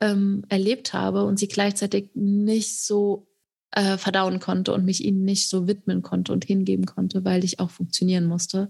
ähm, 0.00 0.44
erlebt 0.48 0.92
habe 0.92 1.24
und 1.24 1.38
sie 1.38 1.48
gleichzeitig 1.48 2.10
nicht 2.14 2.80
so 2.80 3.28
äh, 3.72 3.96
verdauen 3.96 4.40
konnte 4.40 4.72
und 4.72 4.84
mich 4.84 5.04
ihnen 5.04 5.24
nicht 5.24 5.48
so 5.48 5.66
widmen 5.66 6.02
konnte 6.02 6.32
und 6.32 6.44
hingeben 6.44 6.86
konnte, 6.86 7.24
weil 7.24 7.44
ich 7.44 7.60
auch 7.60 7.70
funktionieren 7.70 8.26
musste. 8.26 8.68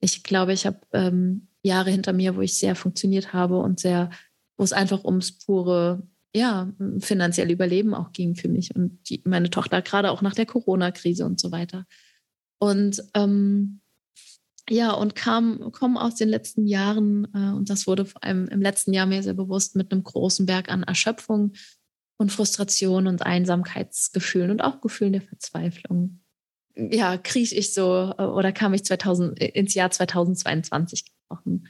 Ich 0.00 0.22
glaube, 0.22 0.52
ich 0.52 0.66
habe 0.66 0.80
ähm, 0.92 1.48
Jahre 1.62 1.90
hinter 1.90 2.12
mir, 2.12 2.36
wo 2.36 2.40
ich 2.40 2.58
sehr 2.58 2.74
funktioniert 2.74 3.32
habe 3.32 3.58
und 3.58 3.80
sehr, 3.80 4.10
wo 4.56 4.64
es 4.64 4.72
einfach 4.72 5.04
ums 5.04 5.38
pure, 5.38 6.06
ja, 6.34 6.72
finanzielle 6.98 7.52
Überleben 7.52 7.94
auch 7.94 8.12
ging 8.12 8.34
für 8.34 8.48
mich 8.48 8.74
und 8.74 8.98
die, 9.08 9.22
meine 9.24 9.50
Tochter, 9.50 9.82
gerade 9.82 10.10
auch 10.10 10.22
nach 10.22 10.34
der 10.34 10.46
Corona-Krise 10.46 11.24
und 11.24 11.40
so 11.40 11.52
weiter. 11.52 11.86
Und 12.58 13.02
ähm, 13.14 13.81
ja, 14.70 14.92
und 14.92 15.14
kam, 15.14 15.72
kommen 15.72 15.96
aus 15.96 16.14
den 16.14 16.28
letzten 16.28 16.66
Jahren, 16.66 17.26
äh, 17.34 17.52
und 17.52 17.68
das 17.68 17.86
wurde 17.86 18.04
vor 18.04 18.22
allem 18.22 18.46
im 18.48 18.62
letzten 18.62 18.92
Jahr 18.92 19.06
mir 19.06 19.22
sehr 19.22 19.34
bewusst, 19.34 19.76
mit 19.76 19.92
einem 19.92 20.04
großen 20.04 20.46
Berg 20.46 20.70
an 20.70 20.82
Erschöpfung 20.84 21.52
und 22.16 22.30
Frustration 22.30 23.06
und 23.06 23.22
Einsamkeitsgefühlen 23.22 24.50
und 24.50 24.62
auch 24.62 24.80
Gefühlen 24.80 25.14
der 25.14 25.22
Verzweiflung. 25.22 26.20
Ja, 26.74 27.18
kriege 27.18 27.54
ich 27.54 27.74
so 27.74 28.14
äh, 28.16 28.22
oder 28.22 28.52
kam 28.52 28.72
ich 28.72 28.84
2000, 28.84 29.38
ins 29.38 29.74
Jahr 29.74 29.90
2022 29.90 31.04
gesprochen. 31.04 31.68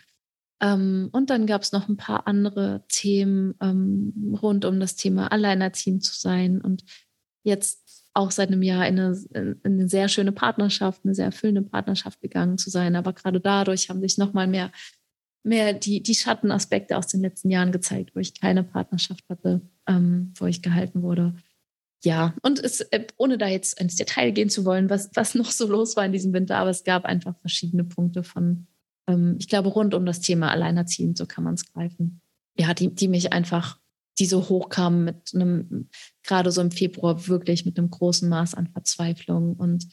Ähm, 0.61 1.09
und 1.13 1.31
dann 1.31 1.47
gab 1.47 1.63
es 1.63 1.73
noch 1.73 1.89
ein 1.89 1.97
paar 1.97 2.27
andere 2.27 2.85
Themen 2.89 3.55
ähm, 3.61 4.39
rund 4.41 4.65
um 4.65 4.79
das 4.79 4.95
Thema 4.95 5.33
alleinerziehend 5.33 6.05
zu 6.05 6.15
sein 6.15 6.61
und 6.61 6.85
jetzt 7.43 7.82
auch 8.15 8.31
seit 8.31 8.49
einem 8.49 8.63
Jahr 8.63 8.87
in 8.87 8.99
eine, 8.99 9.19
in 9.33 9.61
eine 9.65 9.89
sehr 9.89 10.09
schöne 10.09 10.33
Partnerschaft, 10.33 11.01
eine 11.05 11.15
sehr 11.15 11.27
erfüllende 11.27 11.63
Partnerschaft 11.63 12.21
gegangen 12.21 12.59
zu 12.59 12.71
sein. 12.71 12.97
Aber 12.97 13.13
gerade 13.13 13.41
dadurch 13.41 13.89
haben 13.89 14.01
sich 14.01 14.19
nochmal 14.19 14.47
mehr, 14.47 14.71
mehr 15.45 15.73
die, 15.73 16.03
die 16.03 16.15
Schattenaspekte 16.15 16.97
aus 16.97 17.07
den 17.07 17.23
letzten 17.23 17.51
Jahren 17.51 17.73
gezeigt, 17.73 18.15
wo 18.15 18.21
ich 18.21 18.39
keine 18.39 18.65
Partnerschaft 18.65 19.25
hatte, 19.29 19.63
ähm, 19.87 20.33
wo 20.37 20.47
ich 20.47 20.63
gehalten 20.63 21.03
wurde. 21.03 21.35
Ja, 22.05 22.35
und 22.43 22.59
es, 22.59 22.81
äh, 22.81 23.07
ohne 23.17 23.39
da 23.39 23.47
jetzt 23.47 23.81
ins 23.81 23.97
Detail 23.97 24.33
gehen 24.33 24.51
zu 24.51 24.65
wollen, 24.65 24.91
was, 24.91 25.11
was 25.15 25.35
noch 25.35 25.51
so 25.51 25.69
los 25.69 25.97
war 25.97 26.05
in 26.05 26.13
diesem 26.13 26.33
Winter, 26.33 26.57
aber 26.57 26.71
es 26.71 26.85
gab 26.85 27.05
einfach 27.05 27.39
verschiedene 27.41 27.85
Punkte 27.85 28.25
von, 28.25 28.67
ähm, 29.07 29.37
ich 29.39 29.49
glaube, 29.49 29.69
rund 29.69 29.95
um 29.95 30.05
das 30.05 30.21
Thema 30.21 30.51
Alleinerziehend, 30.51 31.17
so 31.17 31.27
kann 31.27 31.45
man 31.45 31.55
es 31.55 31.73
greifen. 31.73 32.21
Ja, 32.59 32.75
die, 32.75 32.93
die 32.93 33.09
mich 33.09 33.33
einfach, 33.33 33.79
die 34.23 34.27
so 34.27 34.49
hochkamen 34.49 35.03
mit 35.03 35.35
einem, 35.35 35.89
gerade 36.23 36.53
so 36.53 36.61
im 36.61 36.71
Februar, 36.71 37.27
wirklich 37.27 37.67
mit 37.67 37.77
einem 37.77 37.91
großen 37.91 38.29
Maß 38.29 38.55
an 38.55 38.69
Verzweiflung 38.69 39.57
und 39.57 39.89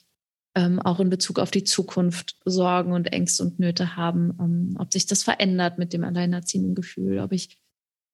ähm, 0.54 0.80
auch 0.80 1.00
in 1.00 1.10
Bezug 1.10 1.40
auf 1.40 1.50
die 1.50 1.64
Zukunft 1.64 2.38
Sorgen 2.46 2.94
und 2.94 3.12
Ängste 3.12 3.42
und 3.42 3.58
Nöte 3.58 3.96
haben, 3.96 4.38
ähm, 4.40 4.76
ob 4.78 4.94
sich 4.94 5.08
das 5.08 5.24
verändert 5.24 5.80
mit 5.80 5.94
dem 5.94 6.04
alleinerziehenden 6.04 6.76
Gefühl, 6.76 7.18
ob 7.18 7.32
ich, 7.32 7.58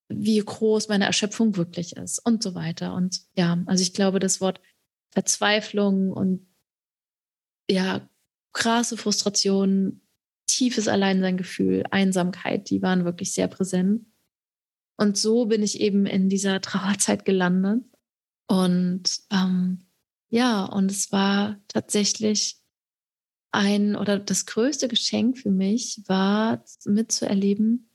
wie 0.08 0.38
groß 0.38 0.88
meine 0.88 1.04
Erschöpfung 1.04 1.58
wirklich 1.58 1.96
ist 1.96 2.18
und 2.24 2.42
so 2.42 2.54
weiter. 2.54 2.94
Und 2.94 3.20
ja, 3.36 3.62
also 3.66 3.82
ich 3.82 3.92
glaube, 3.92 4.18
das 4.18 4.40
Wort 4.40 4.62
Verzweiflung 5.10 6.12
und 6.12 6.46
ja, 7.70 8.08
krasse 8.54 8.96
Frustration 8.96 10.00
tiefes 10.46 10.88
Alleinsein-Gefühl, 10.88 11.84
Einsamkeit, 11.90 12.70
die 12.70 12.80
waren 12.80 13.04
wirklich 13.04 13.34
sehr 13.34 13.48
präsent. 13.48 14.06
Und 14.96 15.18
so 15.18 15.46
bin 15.46 15.62
ich 15.62 15.80
eben 15.80 16.06
in 16.06 16.28
dieser 16.28 16.60
Trauerzeit 16.60 17.24
gelandet. 17.24 17.84
Und 18.46 19.20
ähm, 19.30 19.86
ja, 20.28 20.64
und 20.64 20.90
es 20.90 21.12
war 21.12 21.60
tatsächlich 21.68 22.58
ein 23.52 23.96
oder 23.96 24.18
das 24.18 24.46
größte 24.46 24.88
Geschenk 24.88 25.38
für 25.38 25.50
mich 25.50 26.02
war 26.06 26.64
mitzuerleben, 26.84 27.90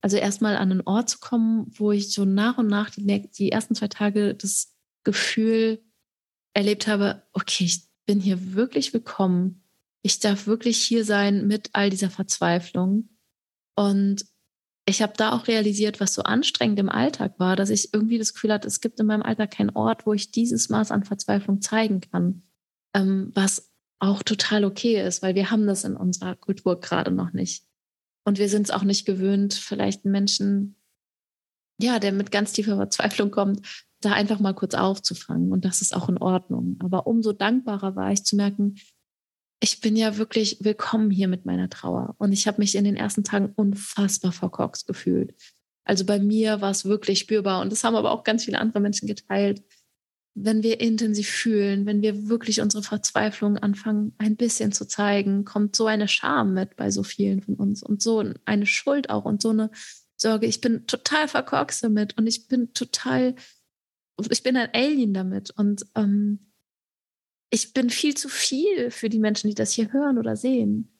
also 0.00 0.16
erstmal 0.16 0.56
an 0.56 0.70
einen 0.70 0.80
Ort 0.82 1.10
zu 1.10 1.18
kommen, 1.18 1.66
wo 1.76 1.92
ich 1.92 2.12
so 2.12 2.24
nach 2.24 2.58
und 2.58 2.66
nach 2.66 2.90
die, 2.90 3.28
die 3.30 3.52
ersten 3.52 3.74
zwei 3.74 3.88
Tage 3.88 4.34
das 4.34 4.74
Gefühl 5.04 5.84
erlebt 6.54 6.86
habe, 6.86 7.22
okay, 7.32 7.64
ich 7.64 7.82
bin 8.04 8.20
hier 8.20 8.54
wirklich 8.54 8.92
willkommen 8.92 9.62
ich 10.06 10.20
darf 10.20 10.46
wirklich 10.46 10.78
hier 10.78 11.04
sein 11.04 11.48
mit 11.48 11.70
all 11.72 11.90
dieser 11.90 12.10
Verzweiflung. 12.10 13.08
Und 13.74 14.24
ich 14.88 15.02
habe 15.02 15.14
da 15.16 15.32
auch 15.32 15.48
realisiert, 15.48 16.00
was 16.00 16.14
so 16.14 16.22
anstrengend 16.22 16.78
im 16.78 16.88
Alltag 16.88 17.38
war, 17.38 17.56
dass 17.56 17.70
ich 17.70 17.92
irgendwie 17.92 18.18
das 18.18 18.34
Gefühl 18.34 18.52
hatte, 18.52 18.68
es 18.68 18.80
gibt 18.80 19.00
in 19.00 19.06
meinem 19.06 19.22
Alltag 19.22 19.50
keinen 19.50 19.70
Ort, 19.70 20.06
wo 20.06 20.12
ich 20.12 20.30
dieses 20.30 20.68
Maß 20.68 20.92
an 20.92 21.04
Verzweiflung 21.04 21.60
zeigen 21.60 22.00
kann, 22.00 22.42
ähm, 22.94 23.32
was 23.34 23.72
auch 23.98 24.22
total 24.22 24.64
okay 24.64 25.04
ist, 25.04 25.22
weil 25.22 25.34
wir 25.34 25.50
haben 25.50 25.66
das 25.66 25.82
in 25.82 25.96
unserer 25.96 26.36
Kultur 26.36 26.80
gerade 26.80 27.10
noch 27.10 27.32
nicht. 27.32 27.64
Und 28.24 28.38
wir 28.38 28.48
sind 28.48 28.62
es 28.62 28.70
auch 28.70 28.84
nicht 28.84 29.06
gewöhnt, 29.06 29.54
vielleicht 29.54 30.04
einen 30.04 30.12
Menschen, 30.12 30.76
ja, 31.80 31.98
der 31.98 32.12
mit 32.12 32.30
ganz 32.30 32.52
tiefer 32.52 32.76
Verzweiflung 32.76 33.30
kommt, 33.32 33.66
da 34.00 34.12
einfach 34.12 34.38
mal 34.38 34.54
kurz 34.54 34.74
aufzufangen. 34.74 35.50
Und 35.50 35.64
das 35.64 35.80
ist 35.80 35.96
auch 35.96 36.08
in 36.08 36.18
Ordnung. 36.18 36.76
Aber 36.80 37.06
umso 37.06 37.32
dankbarer 37.32 37.96
war 37.96 38.12
ich 38.12 38.24
zu 38.24 38.36
merken, 38.36 38.76
ich 39.60 39.80
bin 39.80 39.96
ja 39.96 40.16
wirklich 40.18 40.58
willkommen 40.60 41.10
hier 41.10 41.28
mit 41.28 41.46
meiner 41.46 41.70
Trauer. 41.70 42.14
Und 42.18 42.32
ich 42.32 42.46
habe 42.46 42.60
mich 42.60 42.74
in 42.74 42.84
den 42.84 42.96
ersten 42.96 43.24
Tagen 43.24 43.52
unfassbar 43.56 44.32
verkorkst 44.32 44.86
gefühlt. 44.86 45.34
Also 45.84 46.04
bei 46.04 46.18
mir 46.18 46.60
war 46.60 46.70
es 46.70 46.84
wirklich 46.84 47.20
spürbar. 47.20 47.62
Und 47.62 47.72
das 47.72 47.84
haben 47.84 47.94
aber 47.94 48.10
auch 48.10 48.24
ganz 48.24 48.44
viele 48.44 48.58
andere 48.58 48.80
Menschen 48.80 49.06
geteilt. 49.06 49.62
Wenn 50.34 50.62
wir 50.62 50.80
intensiv 50.80 51.30
fühlen, 51.30 51.86
wenn 51.86 52.02
wir 52.02 52.28
wirklich 52.28 52.60
unsere 52.60 52.82
Verzweiflung 52.82 53.56
anfangen, 53.56 54.14
ein 54.18 54.36
bisschen 54.36 54.72
zu 54.72 54.86
zeigen, 54.86 55.46
kommt 55.46 55.74
so 55.74 55.86
eine 55.86 56.08
Scham 56.08 56.52
mit 56.52 56.76
bei 56.76 56.90
so 56.90 57.02
vielen 57.02 57.40
von 57.40 57.54
uns 57.54 57.82
und 57.82 58.02
so 58.02 58.22
eine 58.44 58.66
Schuld 58.66 59.08
auch 59.08 59.24
und 59.24 59.40
so 59.40 59.50
eine 59.50 59.70
Sorge. 60.16 60.46
Ich 60.46 60.60
bin 60.60 60.86
total 60.86 61.28
verkorkst 61.28 61.82
damit 61.82 62.18
und 62.18 62.26
ich 62.26 62.48
bin 62.48 62.74
total, 62.74 63.34
ich 64.30 64.42
bin 64.42 64.58
ein 64.58 64.68
Alien 64.74 65.14
damit. 65.14 65.50
Und 65.52 65.86
ähm, 65.94 66.45
ich 67.50 67.72
bin 67.72 67.90
viel 67.90 68.14
zu 68.14 68.28
viel 68.28 68.90
für 68.90 69.08
die 69.08 69.18
Menschen, 69.18 69.48
die 69.48 69.54
das 69.54 69.72
hier 69.72 69.92
hören 69.92 70.18
oder 70.18 70.36
sehen. 70.36 70.92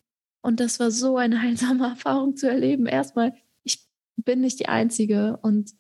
Und 0.43 0.61
das 0.61 0.79
war 0.79 0.91
so 0.91 1.17
eine 1.17 1.43
heilsame 1.43 1.89
Erfahrung 1.89 2.37
zu 2.37 2.49
erleben. 2.49 2.87
Erstmal, 2.87 3.35
ich 3.63 3.81
bin 4.17 4.41
nicht 4.41 4.61
die 4.61 4.69
Einzige 4.69 5.39
und 5.43 5.73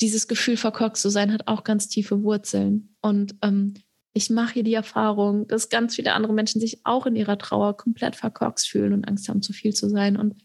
dieses 0.00 0.28
Gefühl, 0.28 0.56
verkorkst 0.56 1.02
zu 1.02 1.10
sein, 1.10 1.32
hat 1.32 1.46
auch 1.46 1.64
ganz 1.64 1.88
tiefe 1.88 2.22
Wurzeln. 2.22 2.96
Und 3.00 3.36
ähm, 3.42 3.74
ich 4.14 4.30
mache 4.30 4.54
hier 4.54 4.64
die 4.64 4.74
Erfahrung, 4.74 5.46
dass 5.46 5.68
ganz 5.68 5.94
viele 5.94 6.12
andere 6.12 6.32
Menschen 6.32 6.60
sich 6.60 6.84
auch 6.84 7.06
in 7.06 7.16
ihrer 7.16 7.38
Trauer 7.38 7.76
komplett 7.76 8.16
verkorkst 8.16 8.68
fühlen 8.68 8.92
und 8.92 9.06
Angst 9.06 9.28
haben, 9.28 9.42
zu 9.42 9.52
viel 9.52 9.72
zu 9.72 9.88
sein. 9.88 10.16
Und 10.16 10.42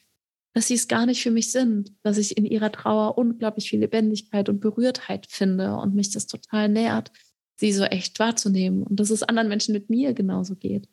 dass 0.54 0.68
sie 0.68 0.76
es 0.76 0.88
gar 0.88 1.06
nicht 1.06 1.22
für 1.22 1.32
mich 1.32 1.52
sind, 1.52 1.92
dass 2.04 2.18
ich 2.18 2.38
in 2.38 2.46
ihrer 2.46 2.72
Trauer 2.72 3.18
unglaublich 3.18 3.70
viel 3.70 3.80
Lebendigkeit 3.80 4.48
und 4.48 4.60
Berührtheit 4.60 5.28
finde 5.30 5.76
und 5.76 5.96
mich 5.96 6.12
das 6.12 6.28
total 6.28 6.70
nährt 6.70 7.12
sie 7.58 7.74
so 7.74 7.84
echt 7.84 8.20
wahrzunehmen 8.20 8.84
und 8.84 9.00
dass 9.00 9.10
es 9.10 9.24
anderen 9.24 9.50
Menschen 9.50 9.74
mit 9.74 9.90
mir 9.90 10.14
genauso 10.14 10.56
geht. 10.56 10.88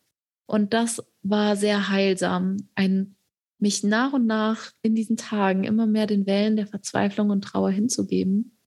Und 0.47 0.75
das 0.75 1.03
war 1.23 1.57
sehr 1.57 1.89
heilsam, 1.89 2.69
ein 2.75 3.17
mich 3.59 3.83
nach 3.83 4.13
und 4.13 4.27
nach 4.27 4.73
in 4.83 4.95
diesen 4.95 5.17
Tagen 5.17 5.65
immer 5.65 5.87
mehr 5.87 6.07
den 6.07 6.27
Wellen 6.27 6.57
der 6.57 6.67
Verzweiflung 6.67 7.31
und 7.31 7.43
Trauer 7.43 7.71
hinzugeben 7.71 8.59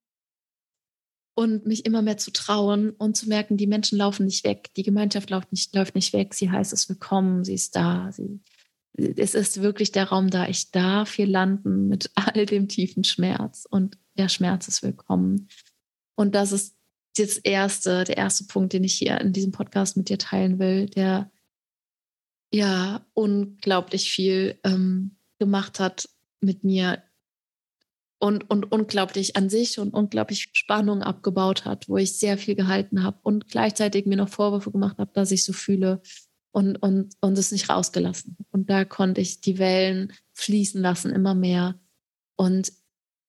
und 1.36 1.68
mich 1.68 1.86
immer 1.86 2.02
mehr 2.02 2.18
zu 2.18 2.32
trauen 2.32 2.92
und 2.92 3.16
zu 3.16 3.30
merken, 3.30 3.58
die 3.58 3.68
Menschen 3.68 3.98
laufen 4.00 4.26
nicht 4.26 4.44
weg, 4.44 4.70
die 4.76 4.84
Gemeinschaft 4.84 5.30
läuft 5.30 5.52
nicht, 5.52 5.76
läuft 5.76 5.94
nicht 5.94 6.14
weg, 6.14 6.34
sie 6.34 6.50
heißt 6.50 6.74
es 6.74 6.90
willkommen, 6.90 7.44
sie 7.44 7.54
ist 7.54 7.76
da, 7.76 8.12
sie, 8.12 8.40
es 8.94 9.36
ist 9.36 9.62
wirklich 9.62 9.92
der 9.92 10.06
Raum 10.06 10.32
da, 10.32 10.48
ich 10.48 10.72
darf 10.72 11.14
hier 11.14 11.28
landen 11.28 11.88
mit 11.88 12.10
all 12.16 12.46
dem 12.48 12.68
tiefen 12.68 13.04
Schmerz 13.04 13.68
und 13.70 14.00
der 14.18 14.30
Schmerz 14.30 14.68
ist 14.68 14.82
willkommen. 14.82 15.48
Und 16.16 16.34
das 16.34 16.52
ist 16.52 16.77
das 17.20 17.38
erste, 17.38 18.04
der 18.04 18.18
erste 18.18 18.46
Punkt, 18.46 18.74
den 18.74 18.84
ich 18.84 18.96
hier 18.96 19.20
in 19.22 19.34
diesem 19.34 19.52
Podcast 19.52 19.98
mit 19.98 20.10
dir 20.10 20.18
teilen 20.18 20.60
will, 20.60 20.88
der 20.88 21.32
ja 22.54 23.06
unglaublich 23.14 24.12
viel 24.12 24.60
ähm, 24.64 25.18
gemacht 25.40 25.80
hat 25.80 26.10
mit 26.40 26.64
mir 26.64 27.04
und, 28.20 28.50
und 28.50 28.72
unglaublich 28.72 29.36
an 29.36 29.50
sich 29.50 29.80
und 29.80 29.94
unglaublich 29.94 30.50
Spannung 30.54 31.04
abgebaut 31.04 31.66
hat, 31.66 31.88
wo 31.88 31.98
ich 31.98 32.18
sehr 32.18 32.38
viel 32.38 32.56
gehalten 32.56 33.04
habe 33.04 33.20
und 33.24 33.48
gleichzeitig 33.48 34.06
mir 34.06 34.18
noch 34.18 34.30
Vorwürfe 34.30 34.72
gemacht 34.72 34.98
habe, 34.98 35.12
dass 35.14 35.32
ich 35.32 35.44
so 35.44 35.54
fühle 35.54 36.02
und, 36.52 36.78
und, 36.78 37.14
und 37.22 37.38
es 37.38 37.52
nicht 37.52 37.70
rausgelassen. 37.70 38.38
Und 38.50 38.70
da 38.70 38.86
konnte 38.86 39.22
ich 39.22 39.42
die 39.42 39.60
Wellen 39.60 40.14
fließen 40.34 40.82
lassen, 40.82 41.12
immer 41.12 41.36
mehr 41.36 41.80
und 42.36 42.72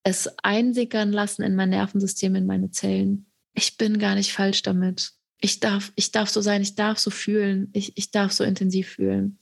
es 0.05 0.31
einsickern 0.42 1.12
lassen 1.12 1.42
in 1.42 1.55
mein 1.55 1.70
Nervensystem, 1.70 2.35
in 2.35 2.46
meine 2.46 2.70
Zellen 2.70 3.27
ich 3.54 3.76
bin 3.76 3.98
gar 3.98 4.14
nicht 4.14 4.32
falsch 4.32 4.62
damit. 4.62 5.12
ich 5.40 5.61
darf, 5.61 5.92
ich 5.94 6.11
darf 6.11 6.28
so 6.28 6.40
sein, 6.40 6.62
ich 6.62 6.74
darf 6.74 6.98
so 6.98 7.11
fühlen, 7.11 7.70
ich, 7.72 7.96
ich 7.96 8.11
darf 8.11 8.32
so 8.32 8.44
intensiv 8.44 8.88
fühlen. 8.88 9.38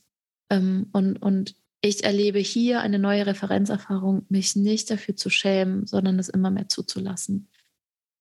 Ähm, 0.51 0.89
und, 0.93 1.17
und 1.23 1.55
ich 1.81 2.05
erlebe 2.05 2.39
hier 2.39 2.81
eine 2.81 2.99
neue 2.99 3.27
Referenzerfahrung, 3.27 4.27
mich 4.29 4.57
nicht 4.57 4.91
dafür 4.91 5.17
zu 5.17 5.31
schämen, 5.31 5.87
sondern 5.87 6.19
es 6.19 6.29
immer 6.29 6.51
mehr 6.51 6.69
zuzulassen. 6.69 7.49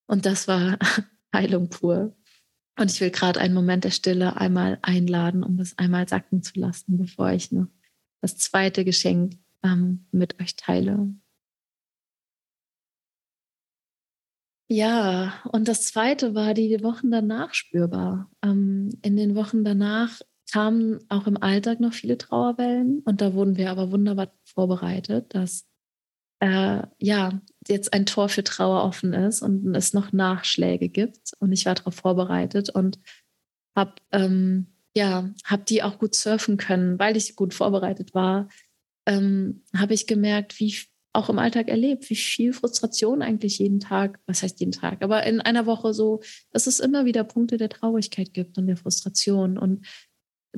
Und 0.06 0.26
das 0.26 0.48
war 0.48 0.78
Heilung 1.34 1.68
pur. 1.68 2.16
Und 2.78 2.90
ich 2.90 3.00
will 3.00 3.10
gerade 3.10 3.40
einen 3.40 3.54
Moment 3.54 3.84
der 3.84 3.90
Stille 3.90 4.36
einmal 4.36 4.78
einladen, 4.82 5.42
um 5.42 5.56
das 5.56 5.78
einmal 5.78 6.08
sacken 6.08 6.42
zu 6.42 6.58
lassen, 6.60 6.98
bevor 6.98 7.32
ich 7.32 7.50
noch 7.50 7.68
das 8.20 8.36
zweite 8.36 8.84
Geschenk 8.84 9.38
ähm, 9.62 10.06
mit 10.12 10.40
euch 10.40 10.56
teile. 10.56 11.14
Ja, 14.68 15.34
und 15.52 15.68
das 15.68 15.84
zweite 15.84 16.34
war 16.34 16.52
die 16.52 16.82
Wochen 16.82 17.10
danach 17.10 17.54
spürbar. 17.54 18.30
Ähm, 18.42 18.90
in 19.02 19.16
den 19.16 19.36
Wochen 19.36 19.64
danach 19.64 20.20
kamen 20.50 20.98
auch 21.08 21.26
im 21.26 21.40
Alltag 21.40 21.80
noch 21.80 21.92
viele 21.92 22.18
Trauerwellen 22.18 23.00
und 23.04 23.20
da 23.20 23.34
wurden 23.34 23.56
wir 23.56 23.70
aber 23.70 23.92
wunderbar 23.92 24.32
vorbereitet, 24.44 25.34
dass 25.34 25.66
äh, 26.40 26.82
ja 26.98 27.40
jetzt 27.68 27.92
ein 27.92 28.06
Tor 28.06 28.28
für 28.28 28.44
Trauer 28.44 28.84
offen 28.84 29.12
ist 29.12 29.42
und 29.42 29.74
es 29.74 29.92
noch 29.94 30.12
Nachschläge 30.12 30.88
gibt 30.88 31.32
und 31.38 31.52
ich 31.52 31.66
war 31.66 31.74
darauf 31.74 31.94
vorbereitet 31.94 32.70
und 32.70 32.98
habe 33.76 33.94
ähm, 34.12 34.66
ja 34.96 35.30
habe 35.44 35.64
die 35.64 35.82
auch 35.82 35.98
gut 35.98 36.14
surfen 36.14 36.56
können, 36.56 36.98
weil 36.98 37.16
ich 37.16 37.36
gut 37.36 37.54
vorbereitet 37.54 38.14
war. 38.14 38.48
Ähm, 39.06 39.64
habe 39.76 39.94
ich 39.94 40.06
gemerkt, 40.06 40.58
wie 40.60 40.74
auch 41.16 41.28
im 41.28 41.38
Alltag 41.38 41.68
erlebt, 41.68 42.08
wie 42.10 42.16
viel 42.16 42.52
Frustration 42.52 43.22
eigentlich 43.22 43.58
jeden 43.58 43.80
Tag, 43.80 44.20
was 44.26 44.42
heißt 44.42 44.60
jeden 44.60 44.72
Tag, 44.72 45.02
aber 45.02 45.24
in 45.24 45.40
einer 45.40 45.66
Woche 45.66 45.94
so, 45.94 46.20
dass 46.52 46.66
es 46.66 46.78
immer 46.78 47.04
wieder 47.04 47.24
Punkte 47.24 47.56
der 47.56 47.68
Traurigkeit 47.68 48.32
gibt 48.34 48.58
und 48.58 48.66
der 48.66 48.76
Frustration 48.76 49.58
und 49.58 49.86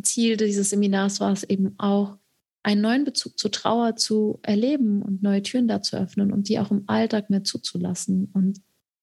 Ziel 0.02 0.36
dieses 0.36 0.70
Seminars 0.70 1.20
war 1.20 1.32
es 1.32 1.44
eben 1.44 1.74
auch, 1.78 2.18
einen 2.62 2.80
neuen 2.82 3.04
Bezug 3.04 3.38
zur 3.38 3.50
Trauer 3.50 3.96
zu 3.96 4.40
erleben 4.42 5.00
und 5.00 5.22
neue 5.22 5.42
Türen 5.42 5.68
da 5.68 5.80
zu 5.80 5.96
öffnen 5.96 6.32
und 6.32 6.48
die 6.48 6.58
auch 6.58 6.70
im 6.70 6.84
Alltag 6.86 7.30
mehr 7.30 7.44
zuzulassen. 7.44 8.30
Und 8.34 8.60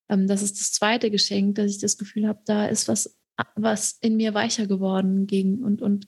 ähm, 0.09 0.27
das 0.27 0.43
ist 0.43 0.59
das 0.59 0.73
zweite 0.73 1.09
Geschenk, 1.09 1.55
dass 1.55 1.71
ich 1.71 1.79
das 1.79 1.97
Gefühl 1.97 2.27
habe, 2.27 2.41
da 2.45 2.67
ist 2.67 2.87
was, 2.87 3.17
was 3.55 3.97
in 4.01 4.17
mir 4.17 4.33
weicher 4.33 4.67
geworden 4.67 5.25
gegen 5.25 5.63
und, 5.63 5.81
und 5.81 6.07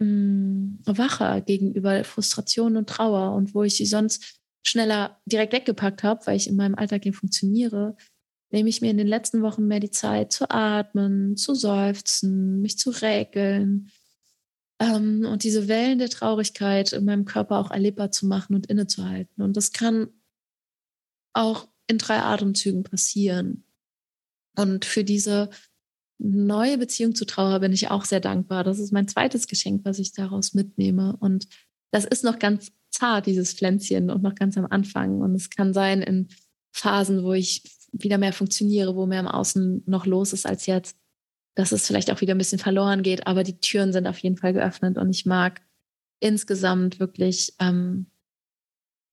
mm, 0.00 0.80
wacher 0.84 1.40
gegenüber 1.40 2.04
Frustration 2.04 2.76
und 2.76 2.88
Trauer 2.88 3.34
und 3.34 3.54
wo 3.54 3.62
ich 3.62 3.76
sie 3.76 3.86
sonst 3.86 4.37
schneller 4.66 5.20
direkt 5.26 5.52
weggepackt 5.52 6.02
habe, 6.02 6.26
weil 6.26 6.36
ich 6.36 6.48
in 6.48 6.56
meinem 6.56 6.74
Alltag 6.74 7.02
hier 7.02 7.14
funktioniere, 7.14 7.96
nehme 8.50 8.68
ich 8.68 8.80
mir 8.80 8.90
in 8.90 8.98
den 8.98 9.06
letzten 9.06 9.42
Wochen 9.42 9.66
mehr 9.66 9.80
die 9.80 9.90
Zeit 9.90 10.32
zu 10.32 10.50
atmen, 10.50 11.36
zu 11.36 11.54
seufzen, 11.54 12.60
mich 12.60 12.78
zu 12.78 12.90
räkeln, 12.90 13.90
ähm, 14.80 15.26
und 15.26 15.42
diese 15.42 15.68
Wellen 15.68 15.98
der 15.98 16.10
Traurigkeit 16.10 16.92
in 16.92 17.04
meinem 17.04 17.24
Körper 17.24 17.58
auch 17.58 17.70
erlebbar 17.70 18.10
zu 18.10 18.26
machen 18.26 18.54
und 18.54 18.66
innezuhalten. 18.66 19.42
Und 19.42 19.56
das 19.56 19.72
kann 19.72 20.08
auch 21.32 21.68
in 21.88 21.98
drei 21.98 22.20
Atemzügen 22.20 22.84
passieren. 22.84 23.64
Und 24.56 24.84
für 24.84 25.04
diese 25.04 25.50
neue 26.18 26.78
Beziehung 26.78 27.14
zu 27.14 27.24
Trauer 27.24 27.60
bin 27.60 27.72
ich 27.72 27.90
auch 27.90 28.04
sehr 28.04 28.20
dankbar. 28.20 28.64
Das 28.64 28.78
ist 28.78 28.92
mein 28.92 29.08
zweites 29.08 29.46
Geschenk, 29.46 29.84
was 29.84 29.98
ich 29.98 30.12
daraus 30.12 30.54
mitnehme. 30.54 31.16
Und 31.18 31.48
das 31.92 32.04
ist 32.04 32.24
noch 32.24 32.38
ganz 32.38 32.72
zart, 32.90 33.26
dieses 33.26 33.54
Pflänzchen, 33.54 34.10
und 34.10 34.22
noch 34.22 34.34
ganz 34.34 34.56
am 34.56 34.66
Anfang. 34.66 35.20
Und 35.20 35.34
es 35.34 35.50
kann 35.50 35.72
sein 35.72 36.02
in 36.02 36.28
Phasen, 36.72 37.22
wo 37.22 37.32
ich 37.32 37.62
wieder 37.92 38.18
mehr 38.18 38.32
funktioniere, 38.32 38.96
wo 38.96 39.06
mehr 39.06 39.20
im 39.20 39.28
Außen 39.28 39.82
noch 39.86 40.06
los 40.06 40.32
ist 40.32 40.46
als 40.46 40.66
jetzt, 40.66 40.96
dass 41.54 41.72
es 41.72 41.86
vielleicht 41.86 42.10
auch 42.10 42.20
wieder 42.20 42.34
ein 42.34 42.38
bisschen 42.38 42.58
verloren 42.58 43.02
geht, 43.02 43.26
aber 43.26 43.42
die 43.42 43.58
Türen 43.58 43.92
sind 43.92 44.06
auf 44.06 44.18
jeden 44.18 44.36
Fall 44.36 44.52
geöffnet 44.52 44.96
und 44.96 45.10
ich 45.10 45.26
mag 45.26 45.60
insgesamt 46.20 47.00
wirklich 47.00 47.54
ähm, 47.58 48.06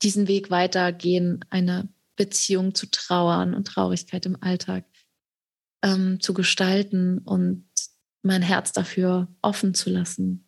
diesen 0.04 0.28
Weg 0.28 0.52
weitergehen, 0.52 1.44
eine 1.50 1.90
Beziehung 2.16 2.76
zu 2.76 2.90
Trauern 2.92 3.54
und 3.54 3.68
Traurigkeit 3.68 4.26
im 4.26 4.38
Alltag 4.42 4.86
ähm, 5.84 6.20
zu 6.20 6.34
gestalten 6.34 7.20
und 7.20 7.68
mein 8.22 8.42
Herz 8.42 8.72
dafür 8.72 9.28
offen 9.42 9.74
zu 9.74 9.90
lassen. 9.90 10.45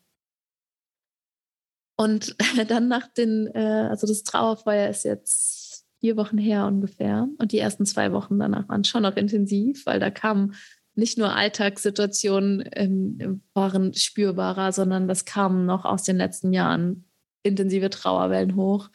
Und 1.97 2.35
dann 2.69 2.87
nach 2.87 3.07
den, 3.07 3.47
äh, 3.53 3.87
also 3.89 4.07
das 4.07 4.23
Trauerfeuer 4.23 4.89
ist 4.89 5.03
jetzt 5.03 5.85
vier 5.99 6.15
Wochen 6.15 6.37
her 6.37 6.65
ungefähr 6.65 7.27
und 7.39 7.51
die 7.51 7.57
ersten 7.57 7.85
zwei 7.85 8.11
Wochen 8.11 8.37
danach 8.37 8.69
waren 8.69 8.83
schon 8.83 9.01
noch 9.03 9.15
intensiv, 9.15 9.85
weil 9.85 9.99
da 9.99 10.11
kamen 10.11 10.53
nicht 10.93 11.17
nur 11.17 11.35
Alltagssituationen 11.35 12.67
ähm, 12.73 13.41
waren 13.53 13.93
spürbarer, 13.93 14.71
sondern 14.71 15.07
das 15.07 15.25
kam 15.25 15.65
noch 15.65 15.85
aus 15.85 16.03
den 16.03 16.17
letzten 16.17 16.53
Jahren 16.53 17.05
intensive 17.43 17.89
Trauerwellen 17.89 18.55
hoch, 18.55 18.89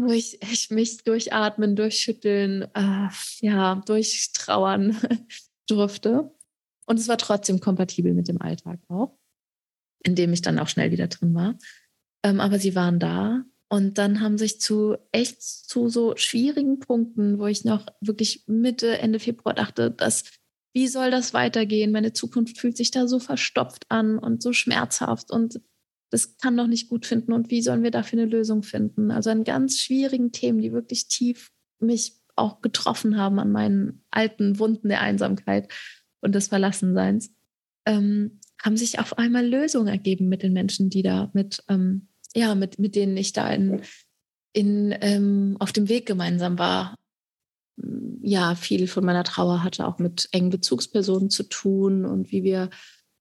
wo 0.00 0.10
ich, 0.10 0.42
ich 0.42 0.70
mich 0.70 1.04
durchatmen, 1.04 1.76
durchschütteln, 1.76 2.62
äh, 2.74 3.08
ja, 3.40 3.82
durchtrauern 3.86 4.96
durfte. 5.68 6.32
Und 6.86 6.98
es 6.98 7.08
war 7.08 7.18
trotzdem 7.18 7.60
kompatibel 7.60 8.14
mit 8.14 8.28
dem 8.28 8.40
Alltag 8.40 8.80
auch, 8.88 9.18
in 10.04 10.14
dem 10.14 10.32
ich 10.32 10.42
dann 10.42 10.58
auch 10.58 10.68
schnell 10.68 10.90
wieder 10.90 11.08
drin 11.08 11.34
war. 11.34 11.58
Ähm, 12.22 12.40
aber 12.40 12.58
sie 12.58 12.74
waren 12.74 12.98
da. 12.98 13.44
Und 13.70 13.98
dann 13.98 14.20
haben 14.20 14.38
sich 14.38 14.60
zu 14.60 14.96
echt 15.12 15.42
zu 15.42 15.88
so 15.88 16.16
schwierigen 16.16 16.78
Punkten, 16.78 17.38
wo 17.38 17.46
ich 17.46 17.64
noch 17.64 17.86
wirklich 18.00 18.44
Mitte, 18.46 18.98
Ende 18.98 19.18
Februar 19.18 19.54
dachte, 19.54 19.90
dass 19.90 20.24
wie 20.74 20.88
soll 20.88 21.10
das 21.10 21.34
weitergehen? 21.34 21.92
Meine 21.92 22.12
Zukunft 22.12 22.58
fühlt 22.58 22.76
sich 22.76 22.90
da 22.90 23.08
so 23.08 23.18
verstopft 23.18 23.86
an 23.90 24.18
und 24.18 24.42
so 24.42 24.52
schmerzhaft 24.52 25.30
und 25.30 25.60
das 26.10 26.38
kann 26.38 26.56
doch 26.56 26.66
nicht 26.66 26.88
gut 26.88 27.04
finden. 27.04 27.32
Und 27.32 27.50
wie 27.50 27.62
sollen 27.62 27.82
wir 27.82 27.90
dafür 27.90 28.20
eine 28.20 28.30
Lösung 28.30 28.62
finden? 28.62 29.10
Also 29.10 29.30
an 29.30 29.44
ganz 29.44 29.78
schwierigen 29.78 30.32
Themen, 30.32 30.60
die 30.60 30.72
wirklich 30.72 31.08
tief 31.08 31.52
mich 31.80 32.14
auch 32.36 32.62
getroffen 32.62 33.16
haben 33.16 33.38
an 33.38 33.50
meinen 33.50 34.04
alten 34.10 34.58
Wunden 34.58 34.88
der 34.88 35.00
Einsamkeit 35.00 35.70
und 36.20 36.34
des 36.34 36.48
Verlassenseins, 36.48 37.34
ähm, 37.84 38.37
haben 38.62 38.76
sich 38.76 38.98
auf 38.98 39.18
einmal 39.18 39.46
Lösungen 39.46 39.88
ergeben 39.88 40.28
mit 40.28 40.42
den 40.42 40.52
Menschen, 40.52 40.90
die 40.90 41.02
da 41.02 41.30
mit, 41.32 41.62
ähm, 41.68 42.08
ja, 42.34 42.54
mit, 42.54 42.78
mit 42.78 42.94
denen 42.94 43.16
ich 43.16 43.32
da 43.32 43.48
in, 43.50 43.82
in, 44.52 44.94
ähm, 45.00 45.56
auf 45.60 45.72
dem 45.72 45.88
Weg 45.88 46.06
gemeinsam 46.06 46.58
war 46.58 46.96
ja, 48.28 48.54
viel 48.54 48.88
von 48.88 49.04
meiner 49.04 49.24
Trauer 49.24 49.62
hatte 49.62 49.86
auch 49.86 49.98
mit 49.98 50.28
engen 50.32 50.50
Bezugspersonen 50.50 51.30
zu 51.30 51.44
tun 51.44 52.04
und 52.04 52.32
wie 52.32 52.42
wir, 52.42 52.70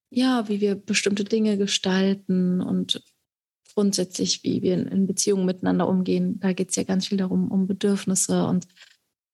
ja, 0.10 0.48
wie 0.50 0.62
wir 0.62 0.76
bestimmte 0.76 1.24
Dinge 1.24 1.58
gestalten 1.58 2.62
und 2.62 3.02
grundsätzlich, 3.74 4.44
wie 4.44 4.62
wir 4.62 4.74
in, 4.74 5.08
Beziehungen 5.08 5.46
miteinander 5.46 5.88
umgehen. 5.88 6.40
Da 6.40 6.54
geht 6.54 6.72
es 6.72 6.76
ja 6.76 6.84
ganz 6.84 7.08
viel 7.08 7.18
darum, 7.18 7.52
um 7.52 7.68
Bedürfnisse 7.68 8.46
und 8.46 8.68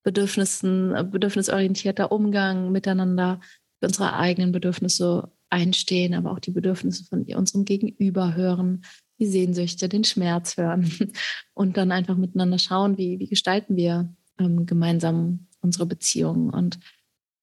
Bedürfnissen, 0.04 1.10
bedürfnisorientierter 1.12 2.12
Umgang 2.12 2.72
miteinander, 2.72 3.40
unsere 3.82 4.14
eigenen 4.14 4.52
Bedürfnisse 4.52 5.32
einstehen, 5.54 6.16
aber 6.16 6.32
auch 6.32 6.40
die 6.40 6.52
Bedürfnisse 6.52 7.06
von 7.06 7.24
unserem 7.24 7.64
Gegenüber 7.64 8.34
hören, 8.36 8.84
die 9.20 9.28
Sehnsüchte, 9.28 9.88
den 9.88 10.04
Schmerz 10.04 10.58
hören 10.58 10.92
und 11.54 11.78
dann 11.78 11.92
einfach 11.92 12.18
miteinander 12.18 12.58
schauen, 12.58 12.98
wie, 12.98 13.20
wie 13.20 13.28
gestalten 13.28 13.76
wir 13.76 14.14
ähm, 14.40 14.66
gemeinsam 14.66 15.48
unsere 15.62 15.86
Beziehung. 15.86 16.50
Und 16.50 16.80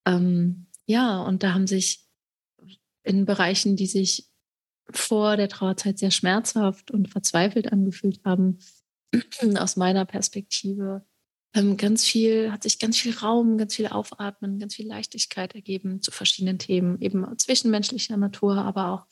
ähm, 0.07 0.67
ja, 0.87 1.23
und 1.23 1.45
da 1.45 1.55
haben 1.55 1.69
sich 1.69 2.05
in 3.05 3.25
Bereichen, 3.25 3.77
die 3.77 3.87
sich 3.87 4.29
vor 4.91 5.37
der 5.37 5.49
Trauerzeit 5.49 6.01
sehr 6.01 6.11
schmerzhaft 6.11 6.91
und 6.91 7.09
verzweifelt 7.09 7.73
angefühlt 7.73 8.21
haben, 8.25 8.59
aus 9.57 9.77
meiner 9.77 10.05
Perspektive, 10.05 11.07
ganz 11.53 12.05
viel, 12.05 12.53
hat 12.53 12.63
sich 12.63 12.79
ganz 12.79 12.97
viel 12.99 13.17
Raum, 13.17 13.59
ganz 13.59 13.75
viel 13.75 13.89
Aufatmen, 13.89 14.59
ganz 14.59 14.77
viel 14.77 14.87
Leichtigkeit 14.87 15.55
ergeben 15.55 16.01
zu 16.01 16.11
verschiedenen 16.11 16.59
Themen, 16.59 17.01
eben 17.01 17.27
zwischenmenschlicher 17.39 18.17
Natur, 18.17 18.57
aber 18.57 18.93
auch 18.93 19.07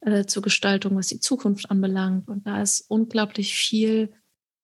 äh, 0.00 0.24
zur 0.24 0.42
Gestaltung, 0.42 0.96
was 0.96 1.08
die 1.08 1.20
Zukunft 1.20 1.70
anbelangt. 1.70 2.28
Und 2.28 2.46
da 2.46 2.62
ist 2.62 2.86
unglaublich 2.88 3.54
viel 3.54 4.12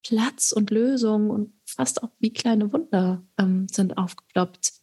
Platz 0.03 0.51
und 0.51 0.71
Lösung 0.71 1.29
und 1.29 1.53
fast 1.65 2.03
auch 2.03 2.11
wie 2.19 2.33
kleine 2.33 2.73
Wunder 2.73 3.25
ähm, 3.37 3.67
sind 3.69 3.97
aufgeploppt. 3.97 4.73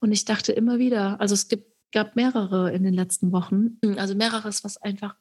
Und 0.00 0.12
ich 0.12 0.24
dachte 0.24 0.52
immer 0.52 0.78
wieder, 0.78 1.20
also 1.20 1.34
es 1.34 1.48
gibt, 1.48 1.72
gab 1.92 2.16
mehrere 2.16 2.72
in 2.72 2.82
den 2.82 2.94
letzten 2.94 3.30
Wochen, 3.30 3.78
also 3.96 4.14
mehreres, 4.14 4.64
was 4.64 4.76
einfach 4.78 5.16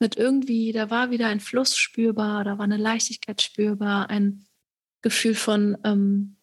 mit 0.00 0.16
irgendwie, 0.16 0.72
da 0.72 0.90
war 0.90 1.10
wieder 1.10 1.28
ein 1.28 1.40
Fluss 1.40 1.76
spürbar, 1.76 2.42
da 2.42 2.58
war 2.58 2.64
eine 2.64 2.78
Leichtigkeit 2.78 3.40
spürbar, 3.42 4.10
ein 4.10 4.46
Gefühl 5.02 5.34
von, 5.34 5.76
ähm, 5.84 6.36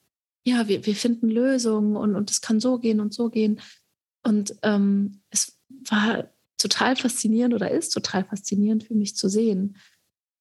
ja, 0.46 0.68
wir, 0.68 0.86
wir 0.86 0.96
finden 0.96 1.30
Lösungen 1.30 1.96
und, 1.96 2.16
und 2.16 2.32
es 2.32 2.42
kann 2.42 2.60
so 2.60 2.80
gehen 2.80 3.00
und 3.00 3.14
so 3.14 3.30
gehen. 3.30 3.60
Und 4.24 4.56
ähm, 4.64 5.22
es 5.30 5.60
war 5.90 6.30
total 6.58 6.96
faszinierend 6.96 7.54
oder 7.54 7.72
ist 7.72 7.90
total 7.90 8.26
faszinierend 8.26 8.84
für 8.84 8.96
mich 8.96 9.16
zu 9.16 9.30
sehen. 9.30 9.78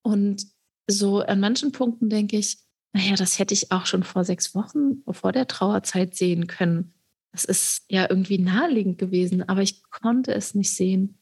Und 0.02 0.46
so 0.86 1.20
an 1.20 1.40
manchen 1.40 1.72
Punkten 1.72 2.08
denke 2.08 2.36
ich, 2.38 2.58
naja, 2.92 3.16
das 3.16 3.38
hätte 3.38 3.52
ich 3.52 3.72
auch 3.72 3.86
schon 3.86 4.04
vor 4.04 4.24
sechs 4.24 4.54
Wochen 4.54 5.02
vor 5.10 5.32
der 5.32 5.46
Trauerzeit 5.46 6.14
sehen 6.14 6.46
können. 6.46 6.94
das 7.32 7.44
ist 7.44 7.84
ja 7.90 8.06
irgendwie 8.08 8.38
naheliegend 8.38 8.96
gewesen, 8.96 9.46
aber 9.46 9.60
ich 9.60 9.82
konnte 9.82 10.32
es 10.34 10.54
nicht 10.54 10.74
sehen, 10.74 11.18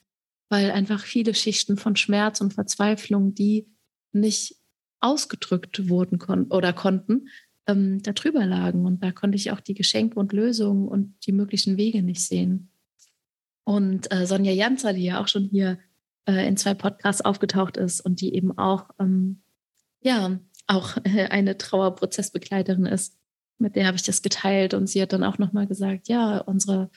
weil 0.49 0.71
einfach 0.71 1.05
viele 1.05 1.35
Schichten 1.35 1.77
von 1.77 1.97
Schmerz 1.97 2.41
und 2.41 2.55
Verzweiflung, 2.55 3.35
die 3.35 3.67
nicht 4.13 4.57
ausgedrückt 5.05 5.89
wurden 5.89 6.19
kon 6.19 6.47
oder 6.51 6.73
konnten, 6.73 7.29
ähm, 7.67 8.03
darüber 8.03 8.47
lagen. 8.47 8.87
Und 8.87 9.03
da 9.05 9.13
konnte 9.13 9.37
ich 9.37 9.51
auch 9.53 9.61
die 9.61 9.75
Geschenke 9.75 10.19
und 10.19 10.33
Lösungen 10.33 10.89
und 10.89 11.15
die 11.27 11.33
möglichen 11.33 11.77
Wege 11.77 12.03
nicht 12.03 12.23
sehen. 12.23 12.71
Und 13.65 14.13
äh, 14.13 14.27
Sonja 14.27 14.53
Janzer, 14.53 14.93
die 14.93 15.05
ja 15.05 15.21
auch 15.21 15.29
schon 15.29 15.45
hier 15.45 15.79
äh, 16.27 16.47
in 16.47 16.57
zwei 16.57 16.75
Podcasts 16.75 17.23
aufgetaucht 17.23 17.77
ist 17.77 18.01
und 18.01 18.21
die 18.21 18.35
eben 18.35 18.57
auch, 18.59 18.91
ähm, 18.99 19.43
ja, 20.01 20.39
auch 20.67 20.97
äh, 21.05 21.27
eine 21.31 21.57
Trauerprozessbegleiterin 21.59 22.87
ist, 22.87 23.19
mit 23.59 23.77
der 23.77 23.87
habe 23.87 23.97
ich 23.97 24.03
das 24.03 24.23
geteilt 24.23 24.75
und 24.75 24.89
sie 24.89 25.01
hat 25.01 25.13
dann 25.13 25.25
auch 25.25 25.39
nochmal 25.39 25.67
gesagt, 25.67 26.09
ja, 26.09 26.39
unsere, 26.39 26.91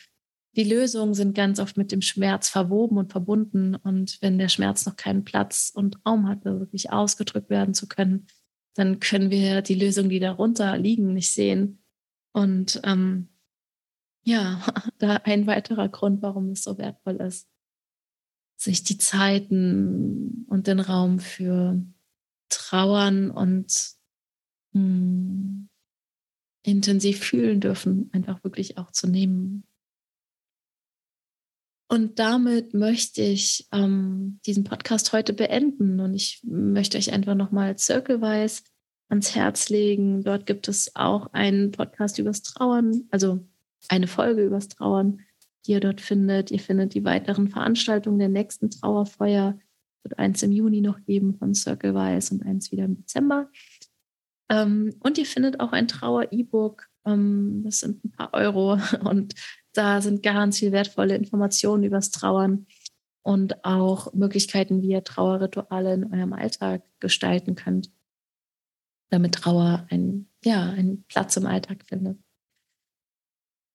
die 0.58 0.63
Lösungen 0.63 1.13
sind 1.13 1.36
ganz 1.36 1.60
oft 1.60 1.78
mit 1.78 1.91
dem 1.91 2.02
Schmerz 2.02 2.50
verwoben 2.50 2.98
und 2.98 3.12
verbunden 3.12 3.76
und 3.76 4.17
wenn 4.22 4.39
der 4.39 4.50
Schmerz 4.50 4.88
noch 4.88 4.96
keinen 4.96 5.24
Platz 5.24 5.72
und 5.74 6.04
Raum 6.04 6.28
hatte, 6.28 6.60
wirklich 6.60 6.91
ausgedrückt 6.91 7.52
werden 7.52 7.76
zu 7.76 7.88
können, 7.88 8.26
dann 8.74 9.00
können 9.00 9.30
wir 9.30 9.62
die 9.62 9.76
Lösungen, 9.76 10.10
die 10.10 10.20
darunter 10.20 10.76
liegen, 10.76 11.13
nicht 11.13 11.32
sehen. 11.32 11.84
Und 12.34 12.82
ähm, 12.84 13.30
ja, 14.24 14.65
da 14.98 15.17
ein 15.17 15.46
weiterer 15.46 15.89
Grund, 15.89 16.24
warum 16.24 16.50
es 16.50 16.63
so 16.63 16.80
wertvoll 16.80 17.17
ist, 17.17 17.48
sich 18.56 18.84
die 18.84 18.98
Zeiten 18.98 20.46
und 20.50 20.65
den 20.65 20.80
Raum 20.80 21.20
für 21.20 21.80
Trauern 22.50 23.30
und 23.30 23.91
mh, 24.72 24.82
hm, 24.82 25.70
intensiv 26.63 27.20
fühlen 27.20 27.62
dürfen, 27.62 28.10
einfach 28.12 28.43
wirklich 28.43 28.80
auch 28.80 28.91
zu 28.91 29.08
nehmen. 29.08 29.67
Und 31.89 32.19
damit 32.19 32.73
möchte 32.73 33.21
ich 33.21 33.67
ähm, 33.71 34.39
diesen 34.45 34.65
Podcast 34.65 35.13
heute 35.13 35.34
beenden 35.34 36.02
und 36.02 36.13
ich 36.13 36.41
möchte 36.43 36.97
euch 36.97 37.13
einfach 37.13 37.36
nochmal 37.36 37.78
Circlewise 37.78 38.63
ans 39.10 39.36
Herz 39.36 39.69
legen. 39.69 40.21
Dort 40.23 40.45
gibt 40.45 40.67
es 40.67 40.95
auch 40.95 41.32
einen 41.34 41.71
Podcast 41.71 42.19
übers 42.19 42.41
Trauern, 42.41 43.08
also 43.10 43.45
eine 43.88 44.08
Folge 44.08 44.43
übers 44.43 44.67
Trauern, 44.67 45.21
die 45.65 45.71
ihr 45.71 45.80
dort 45.80 46.02
findet. 46.02 46.52
Ihr 46.52 46.60
findet 46.60 46.93
die 46.93 47.06
weiteren 47.06 47.47
Veranstaltungen 47.47 48.19
der 48.19 48.30
nächsten 48.30 48.69
Trauerfeuer. 48.69 49.58
Es 49.97 50.04
wird 50.04 50.19
eins 50.19 50.43
im 50.43 50.52
Juni 50.52 50.82
noch 50.82 51.02
geben 51.06 51.36
von 51.38 51.56
Circlewise 51.56 52.34
und 52.34 52.45
eins 52.45 52.69
wieder 52.73 52.84
im 52.84 52.97
Dezember. 52.97 53.50
Ähm, 54.50 54.93
und 55.00 55.17
ihr 55.17 55.26
findet 55.26 55.62
auch 55.62 55.71
ein 55.71 55.88
Trauer-E-Book. 55.88 56.89
Ähm, 57.06 57.62
das 57.63 57.80
sind 57.80 58.04
ein 58.04 58.12
paar 58.12 58.34
Euro 58.34 58.78
und 59.10 59.36
da 59.77 60.01
sind 60.01 60.23
ganz 60.23 60.59
viel 60.59 60.71
wertvolle 60.71 61.15
Informationen 61.15 61.83
übers 61.83 62.11
Trauern 62.11 62.67
und 63.23 63.63
auch 63.65 64.13
Möglichkeiten, 64.13 64.81
wie 64.81 64.91
ihr 64.91 65.03
Trauerrituale 65.03 65.93
in 65.93 66.13
eurem 66.13 66.33
Alltag 66.33 66.83
gestalten 66.99 67.55
könnt, 67.55 67.91
damit 69.09 69.35
Trauer 69.35 69.85
ein, 69.89 70.29
ja, 70.43 70.69
einen 70.69 71.03
Platz 71.03 71.37
im 71.37 71.45
Alltag 71.45 71.85
findet. 71.85 72.17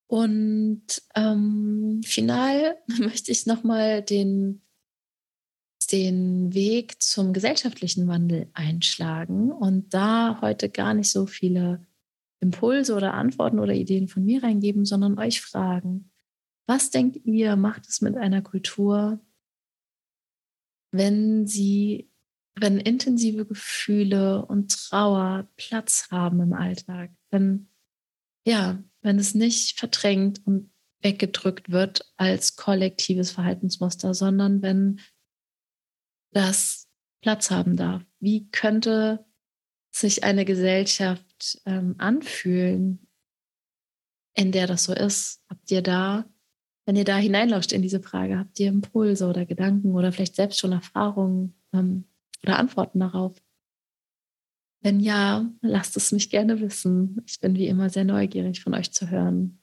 Und 0.07 0.85
ähm, 1.15 2.01
final 2.05 2.77
möchte 2.99 3.33
ich 3.33 3.47
nochmal 3.47 4.03
den 4.03 4.63
den 5.93 6.55
Weg 6.55 7.03
zum 7.03 7.33
gesellschaftlichen 7.33 8.09
Wandel 8.09 8.49
einschlagen 8.55 9.53
und 9.53 9.93
da 9.93 10.41
heute 10.41 10.71
gar 10.71 10.95
nicht 10.95 11.11
so 11.11 11.27
viele 11.27 11.87
Impulse 12.43 12.95
oder 12.95 13.15
Antworten 13.15 13.61
oder 13.61 13.73
Ideen 13.73 14.09
von 14.09 14.25
mir 14.25 14.43
reingeben, 14.43 14.85
sondern 14.85 15.19
euch 15.19 15.41
fragen, 15.41 16.11
was 16.67 16.91
denkt 16.91 17.25
ihr, 17.25 17.57
macht 17.57 17.89
es 17.89 18.01
mit 18.01 18.17
einer 18.17 18.43
Kultur, 18.43 19.21
wenn 20.91 21.47
sie, 21.47 22.11
wenn 22.55 22.79
intensive 22.79 23.47
Gefühle 23.47 24.45
und 24.45 24.73
Trauer 24.73 25.49
Platz 25.57 26.09
haben 26.11 26.41
im 26.41 26.53
Alltag, 26.53 27.13
wenn, 27.31 27.69
ja, 28.45 28.83
wenn 29.01 29.19
es 29.19 29.35
nicht 29.35 29.79
verdrängt 29.79 30.45
und 30.45 30.71
weggedrückt 31.01 31.71
wird 31.71 32.13
als 32.17 32.57
kollektives 32.57 33.31
Verhaltensmuster, 33.31 34.15
sondern 34.15 34.63
wenn 34.63 35.01
das 36.33 36.89
Platz 37.21 37.51
haben 37.51 37.77
darf. 37.77 38.03
Wie 38.19 38.49
könnte 38.51 39.25
sich 39.91 40.25
eine 40.25 40.45
Gesellschaft 40.45 41.32
ähm, 41.67 41.95
anfühlen, 41.99 43.07
in 44.35 44.53
der 44.53 44.67
das 44.67 44.85
so 44.85 44.93
ist? 44.93 45.43
Habt 45.49 45.71
ihr 45.71 45.83
da, 45.83 46.25
wenn 46.87 46.97
ihr 46.97 47.05
da 47.05 47.17
hineinlauscht 47.17 47.73
in 47.73 47.83
diese 47.83 48.03
Frage, 48.03 48.39
habt 48.39 48.59
ihr 48.59 48.69
Impulse 48.69 49.27
oder 49.27 49.47
Gedanken 49.47 49.95
oder 49.95 50.13
vielleicht 50.13 50.37
selbst 50.37 50.59
schon 50.59 50.73
Erfahrungen 50.73 51.55
ähm, 51.73 52.05
oder 52.43 52.59
Antworten 52.59 53.01
darauf? 53.01 53.41
Wenn 54.81 54.99
ja, 54.99 55.49
lasst 55.61 55.97
es 55.97 56.11
mich 56.11 56.29
gerne 56.29 56.61
wissen. 56.61 57.23
Ich 57.27 57.39
bin 57.39 57.55
wie 57.55 57.69
immer 57.69 57.89
sehr 57.89 58.05
neugierig 58.05 58.63
von 58.63 58.75
euch 58.75 58.93
zu 58.93 59.11
hören. 59.11 59.61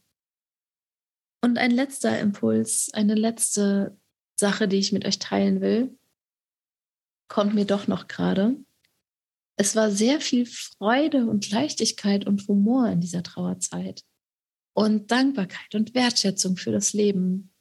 Und 1.42 1.58
ein 1.58 1.72
letzter 1.72 2.20
Impuls, 2.20 2.90
eine 2.94 3.16
letzte 3.16 3.98
Sache, 4.36 4.68
die 4.68 4.78
ich 4.78 4.94
mit 4.94 5.06
euch 5.06 5.20
teilen 5.20 5.60
will, 5.60 5.98
kommt 7.28 7.54
mir 7.54 7.66
doch 7.66 7.88
noch 7.88 8.08
gerade. 8.08 8.56
Es 9.60 9.76
war 9.76 9.92
sehr 9.92 10.22
viel 10.22 10.46
Freude 10.46 11.26
und 11.26 11.52
Leichtigkeit 11.52 12.26
und 12.26 12.48
Humor 12.48 12.88
in 12.88 13.02
dieser 13.02 13.24
Trauerzeit 13.24 14.06
und 14.74 15.12
Dankbarkeit 15.12 15.76
und 15.76 15.94
Wertschätzung 15.94 16.56
für 16.56 16.72
das 16.72 16.94
Leben. 16.94 17.52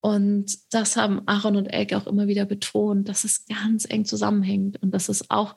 Und 0.00 0.72
das 0.72 0.96
haben 0.96 1.26
Aaron 1.26 1.56
und 1.56 1.66
Elke 1.66 1.96
auch 1.96 2.06
immer 2.06 2.28
wieder 2.28 2.44
betont, 2.44 3.08
dass 3.08 3.24
es 3.24 3.46
ganz 3.46 3.84
eng 3.90 4.04
zusammenhängt 4.04 4.80
und 4.80 4.92
dass 4.92 5.08
es 5.08 5.28
auch, 5.28 5.56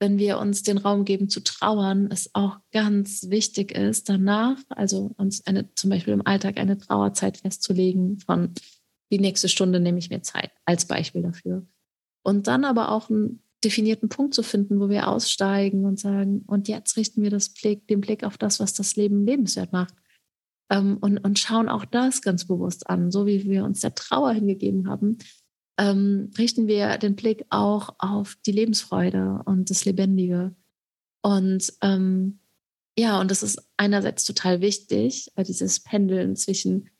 wenn 0.00 0.18
wir 0.18 0.38
uns 0.38 0.64
den 0.64 0.78
Raum 0.78 1.04
geben 1.04 1.28
zu 1.28 1.44
trauern, 1.44 2.08
es 2.10 2.34
auch 2.34 2.58
ganz 2.72 3.30
wichtig 3.30 3.70
ist, 3.70 4.08
danach, 4.08 4.58
also 4.70 5.12
uns 5.16 5.46
eine, 5.46 5.72
zum 5.76 5.90
Beispiel 5.90 6.12
im 6.12 6.26
Alltag 6.26 6.58
eine 6.58 6.76
Trauerzeit 6.76 7.36
festzulegen 7.36 8.18
von 8.18 8.52
die 9.12 9.20
nächste 9.20 9.48
Stunde 9.48 9.78
nehme 9.78 10.00
ich 10.00 10.10
mir 10.10 10.22
Zeit 10.22 10.50
als 10.64 10.86
Beispiel 10.86 11.22
dafür. 11.22 11.64
Und 12.24 12.48
dann 12.48 12.64
aber 12.64 12.90
auch 12.90 13.10
einen 13.10 13.44
definierten 13.64 14.08
Punkt 14.08 14.34
zu 14.34 14.42
finden, 14.42 14.80
wo 14.80 14.88
wir 14.88 15.08
aussteigen 15.08 15.84
und 15.84 15.98
sagen, 15.98 16.42
und 16.46 16.68
jetzt 16.68 16.96
richten 16.96 17.22
wir 17.22 17.30
das 17.30 17.50
Blick, 17.50 17.86
den 17.88 18.00
Blick 18.00 18.24
auf 18.24 18.38
das, 18.38 18.60
was 18.60 18.74
das 18.74 18.96
Leben 18.96 19.26
lebenswert 19.26 19.72
macht. 19.72 19.94
Ähm, 20.70 20.98
und, 21.00 21.18
und 21.18 21.38
schauen 21.38 21.68
auch 21.68 21.84
das 21.84 22.22
ganz 22.22 22.46
bewusst 22.46 22.88
an, 22.88 23.10
so 23.10 23.26
wie 23.26 23.44
wir 23.48 23.64
uns 23.64 23.80
der 23.80 23.94
Trauer 23.94 24.32
hingegeben 24.32 24.88
haben, 24.88 25.18
ähm, 25.78 26.30
richten 26.38 26.66
wir 26.66 26.98
den 26.98 27.16
Blick 27.16 27.44
auch 27.50 27.94
auf 27.98 28.36
die 28.46 28.52
Lebensfreude 28.52 29.42
und 29.44 29.70
das 29.70 29.84
Lebendige. 29.84 30.54
Und 31.22 31.72
ähm, 31.82 32.40
ja, 32.98 33.20
und 33.20 33.30
das 33.30 33.42
ist 33.42 33.62
einerseits 33.76 34.24
total 34.24 34.60
wichtig, 34.60 35.32
dieses 35.38 35.80
Pendeln 35.80 36.36
zwischen 36.36 36.90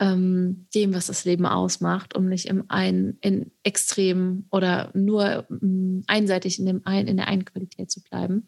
ähm, 0.00 0.66
dem, 0.74 0.94
was 0.94 1.06
das 1.06 1.24
Leben 1.24 1.46
ausmacht, 1.46 2.14
um 2.14 2.28
nicht 2.28 2.46
im 2.46 2.64
einen 2.68 3.18
in 3.20 3.50
extrem 3.62 4.46
oder 4.50 4.90
nur 4.94 5.46
ähm, 5.50 6.04
einseitig 6.06 6.58
in, 6.58 6.66
dem 6.66 6.82
ein, 6.84 7.08
in 7.08 7.16
der 7.16 7.28
einen 7.28 7.44
Qualität 7.44 7.90
zu 7.90 8.02
bleiben. 8.02 8.46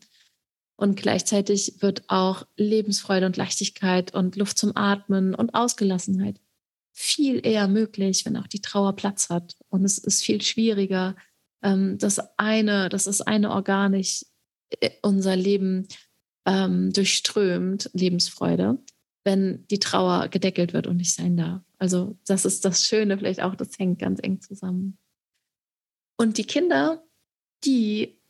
Und 0.76 0.96
gleichzeitig 0.96 1.76
wird 1.80 2.04
auch 2.08 2.46
Lebensfreude 2.56 3.26
und 3.26 3.36
Leichtigkeit 3.36 4.14
und 4.14 4.36
Luft 4.36 4.58
zum 4.58 4.76
Atmen 4.76 5.34
und 5.34 5.54
Ausgelassenheit 5.54 6.40
viel 6.92 7.44
eher 7.44 7.68
möglich, 7.68 8.24
wenn 8.24 8.36
auch 8.36 8.46
die 8.46 8.62
Trauer 8.62 8.94
Platz 8.94 9.28
hat. 9.28 9.56
Und 9.68 9.84
es 9.84 9.98
ist 9.98 10.22
viel 10.22 10.40
schwieriger, 10.40 11.16
ähm, 11.62 11.98
das 11.98 12.20
eine, 12.38 12.88
dass 12.88 13.04
das 13.04 13.20
eine 13.20 13.50
organisch 13.50 14.24
äh, 14.80 14.90
unser 15.02 15.36
Leben 15.36 15.88
ähm, 16.46 16.92
durchströmt, 16.92 17.90
Lebensfreude 17.92 18.78
wenn 19.24 19.66
die 19.68 19.78
Trauer 19.78 20.28
gedeckelt 20.28 20.72
wird 20.72 20.86
und 20.86 20.96
nicht 20.96 21.14
sein 21.14 21.36
darf. 21.36 21.62
Also 21.78 22.18
das 22.26 22.44
ist 22.44 22.64
das 22.64 22.84
Schöne 22.84 23.18
vielleicht 23.18 23.42
auch, 23.42 23.54
das 23.54 23.78
hängt 23.78 23.98
ganz 23.98 24.20
eng 24.22 24.40
zusammen. 24.40 24.98
Und 26.16 26.38
die 26.38 26.44
Kinder, 26.44 27.02
die 27.64 28.20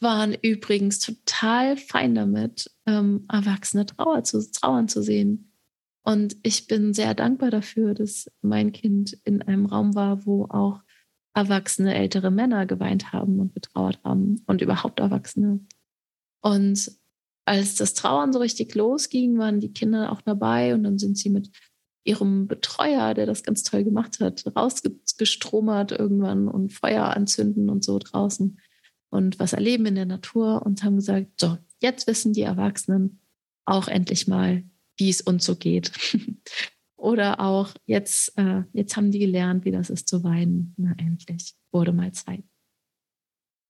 waren 0.00 0.34
übrigens 0.34 0.98
total 0.98 1.76
fein 1.76 2.14
damit, 2.14 2.70
ähm, 2.86 3.24
Erwachsene 3.30 3.86
Trauer 3.86 4.24
zu, 4.24 4.50
trauern 4.50 4.88
zu 4.88 5.02
sehen. 5.02 5.52
Und 6.02 6.36
ich 6.42 6.66
bin 6.66 6.92
sehr 6.92 7.14
dankbar 7.14 7.50
dafür, 7.50 7.94
dass 7.94 8.30
mein 8.42 8.72
Kind 8.72 9.18
in 9.24 9.40
einem 9.42 9.66
Raum 9.66 9.94
war, 9.94 10.26
wo 10.26 10.44
auch 10.44 10.82
erwachsene 11.34 11.94
ältere 11.94 12.30
Männer 12.30 12.66
geweint 12.66 13.12
haben 13.12 13.40
und 13.40 13.54
getrauert 13.54 13.98
haben 14.04 14.42
und 14.46 14.60
überhaupt 14.60 15.00
Erwachsene. 15.00 15.60
Und 16.42 16.92
als 17.44 17.74
das 17.76 17.94
Trauern 17.94 18.32
so 18.32 18.38
richtig 18.38 18.74
losging, 18.74 19.38
waren 19.38 19.60
die 19.60 19.72
Kinder 19.72 20.12
auch 20.12 20.22
dabei 20.22 20.74
und 20.74 20.84
dann 20.84 20.98
sind 20.98 21.18
sie 21.18 21.30
mit 21.30 21.50
ihrem 22.04 22.46
Betreuer, 22.46 23.14
der 23.14 23.26
das 23.26 23.42
ganz 23.42 23.62
toll 23.62 23.84
gemacht 23.84 24.20
hat, 24.20 24.44
rausgestromert 24.54 25.92
irgendwann 25.92 26.48
und 26.48 26.72
Feuer 26.72 27.04
anzünden 27.04 27.70
und 27.70 27.82
so 27.82 27.98
draußen 27.98 28.58
und 29.10 29.38
was 29.38 29.52
erleben 29.52 29.86
in 29.86 29.94
der 29.94 30.06
Natur 30.06 30.62
und 30.64 30.82
haben 30.82 30.96
gesagt, 30.96 31.40
so, 31.40 31.56
jetzt 31.80 32.06
wissen 32.06 32.32
die 32.32 32.42
Erwachsenen 32.42 33.20
auch 33.64 33.88
endlich 33.88 34.26
mal, 34.26 34.64
wie 34.96 35.10
es 35.10 35.20
uns 35.20 35.44
so 35.44 35.56
geht. 35.56 35.92
Oder 36.96 37.40
auch 37.40 37.74
jetzt, 37.86 38.36
äh, 38.38 38.62
jetzt 38.72 38.96
haben 38.96 39.10
die 39.10 39.18
gelernt, 39.18 39.64
wie 39.64 39.70
das 39.70 39.90
ist 39.90 40.08
zu 40.08 40.24
weinen. 40.24 40.74
Na, 40.76 40.94
endlich 40.98 41.54
wurde 41.70 41.92
mal 41.92 42.12
Zeit. 42.12 42.44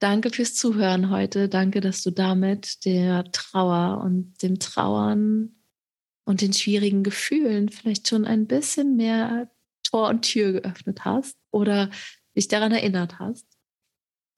Danke 0.04 0.28
fürs 0.28 0.54
Zuhören 0.54 1.08
heute. 1.08 1.48
Danke, 1.48 1.80
dass 1.80 2.02
du 2.02 2.10
damit 2.10 2.84
der 2.84 3.24
Trauer 3.32 4.02
und 4.04 4.34
dem 4.42 4.58
Trauern 4.58 5.56
und 6.26 6.42
den 6.42 6.52
schwierigen 6.52 7.02
Gefühlen 7.02 7.70
vielleicht 7.70 8.08
schon 8.08 8.26
ein 8.26 8.46
bisschen 8.46 8.96
mehr 8.96 9.50
Tor 9.82 10.10
und 10.10 10.20
Tür 10.20 10.60
geöffnet 10.60 11.06
hast 11.06 11.38
oder 11.52 11.88
dich 12.36 12.48
daran 12.48 12.72
erinnert 12.72 13.18
hast. 13.18 13.46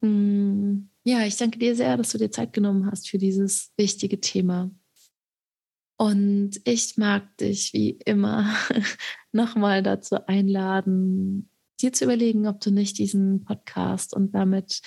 Hm, 0.03 0.89
ja, 1.03 1.27
ich 1.27 1.37
danke 1.37 1.59
dir 1.59 1.75
sehr, 1.75 1.97
dass 1.97 2.13
du 2.13 2.19
dir 2.19 2.31
Zeit 2.31 2.53
genommen 2.53 2.89
hast 2.89 3.11
für 3.11 3.19
dieses 3.19 3.73
wichtige 3.77 4.21
Thema. 4.21 4.71
Und 5.99 6.61
ich 6.63 6.97
mag 6.97 7.37
dich 7.39 7.73
wie 7.73 7.99
immer 8.05 8.55
nochmal 9.33 9.83
dazu 9.83 10.29
einladen, 10.29 11.51
dir 11.81 11.93
zu 11.93 12.05
überlegen, 12.05 12.47
ob 12.47 12.61
du 12.61 12.71
nicht 12.71 12.99
diesen 12.99 13.45
Podcast 13.45 14.15
und 14.15 14.33
damit 14.33 14.81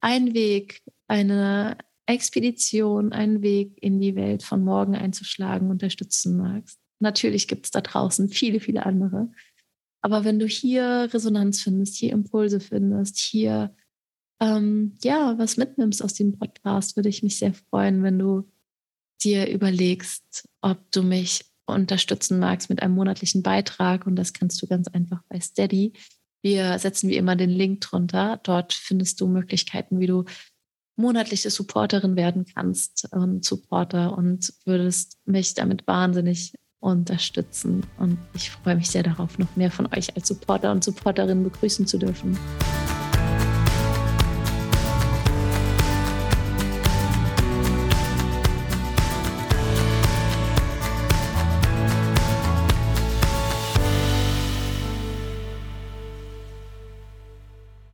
einen 0.00 0.34
Weg, 0.34 0.82
eine 1.06 1.78
Expedition, 2.06 3.12
einen 3.12 3.42
Weg 3.42 3.76
in 3.82 4.00
die 4.00 4.14
Welt 4.14 4.42
von 4.42 4.64
morgen 4.64 4.94
einzuschlagen, 4.94 5.70
unterstützen 5.70 6.36
magst. 6.36 6.78
Natürlich 7.00 7.48
gibt 7.48 7.66
es 7.66 7.70
da 7.70 7.80
draußen 7.80 8.28
viele, 8.28 8.60
viele 8.60 8.86
andere. 8.86 9.30
Aber 10.00 10.24
wenn 10.24 10.38
du 10.38 10.46
hier 10.46 11.08
Resonanz 11.12 11.62
findest, 11.62 11.96
hier 11.96 12.12
Impulse 12.12 12.60
findest, 12.60 13.18
hier 13.18 13.74
ähm, 14.40 14.96
ja 15.02 15.36
was 15.38 15.56
mitnimmst 15.56 16.02
aus 16.02 16.14
dem 16.14 16.38
Podcast, 16.38 16.96
würde 16.96 17.08
ich 17.08 17.22
mich 17.22 17.38
sehr 17.38 17.52
freuen, 17.54 18.02
wenn 18.02 18.18
du 18.18 18.48
dir 19.22 19.48
überlegst, 19.50 20.48
ob 20.60 20.90
du 20.92 21.02
mich 21.02 21.44
unterstützen 21.66 22.38
magst 22.38 22.70
mit 22.70 22.82
einem 22.82 22.94
monatlichen 22.94 23.42
Beitrag. 23.42 24.06
Und 24.06 24.16
das 24.16 24.32
kannst 24.32 24.62
du 24.62 24.66
ganz 24.66 24.88
einfach 24.88 25.22
bei 25.28 25.40
Steady. 25.40 25.92
Wir 26.42 26.78
setzen 26.78 27.08
wie 27.08 27.16
immer 27.16 27.36
den 27.36 27.50
Link 27.50 27.80
drunter. 27.80 28.40
Dort 28.42 28.72
findest 28.72 29.20
du 29.20 29.26
Möglichkeiten, 29.26 30.00
wie 30.00 30.06
du 30.06 30.24
monatliche 30.96 31.50
Supporterin 31.50 32.16
werden 32.16 32.44
kannst 32.44 33.08
und 33.12 33.44
Supporter 33.44 34.16
und 34.16 34.52
würdest 34.64 35.16
mich 35.24 35.54
damit 35.54 35.86
wahnsinnig 35.86 36.54
unterstützen. 36.80 37.84
Und 37.98 38.18
ich 38.34 38.50
freue 38.50 38.76
mich 38.76 38.90
sehr 38.90 39.02
darauf, 39.02 39.38
noch 39.38 39.56
mehr 39.56 39.70
von 39.70 39.86
euch 39.86 40.14
als 40.16 40.28
Supporter 40.28 40.72
und 40.72 40.84
Supporterin 40.84 41.42
begrüßen 41.44 41.86
zu 41.86 41.98
dürfen. 41.98 42.38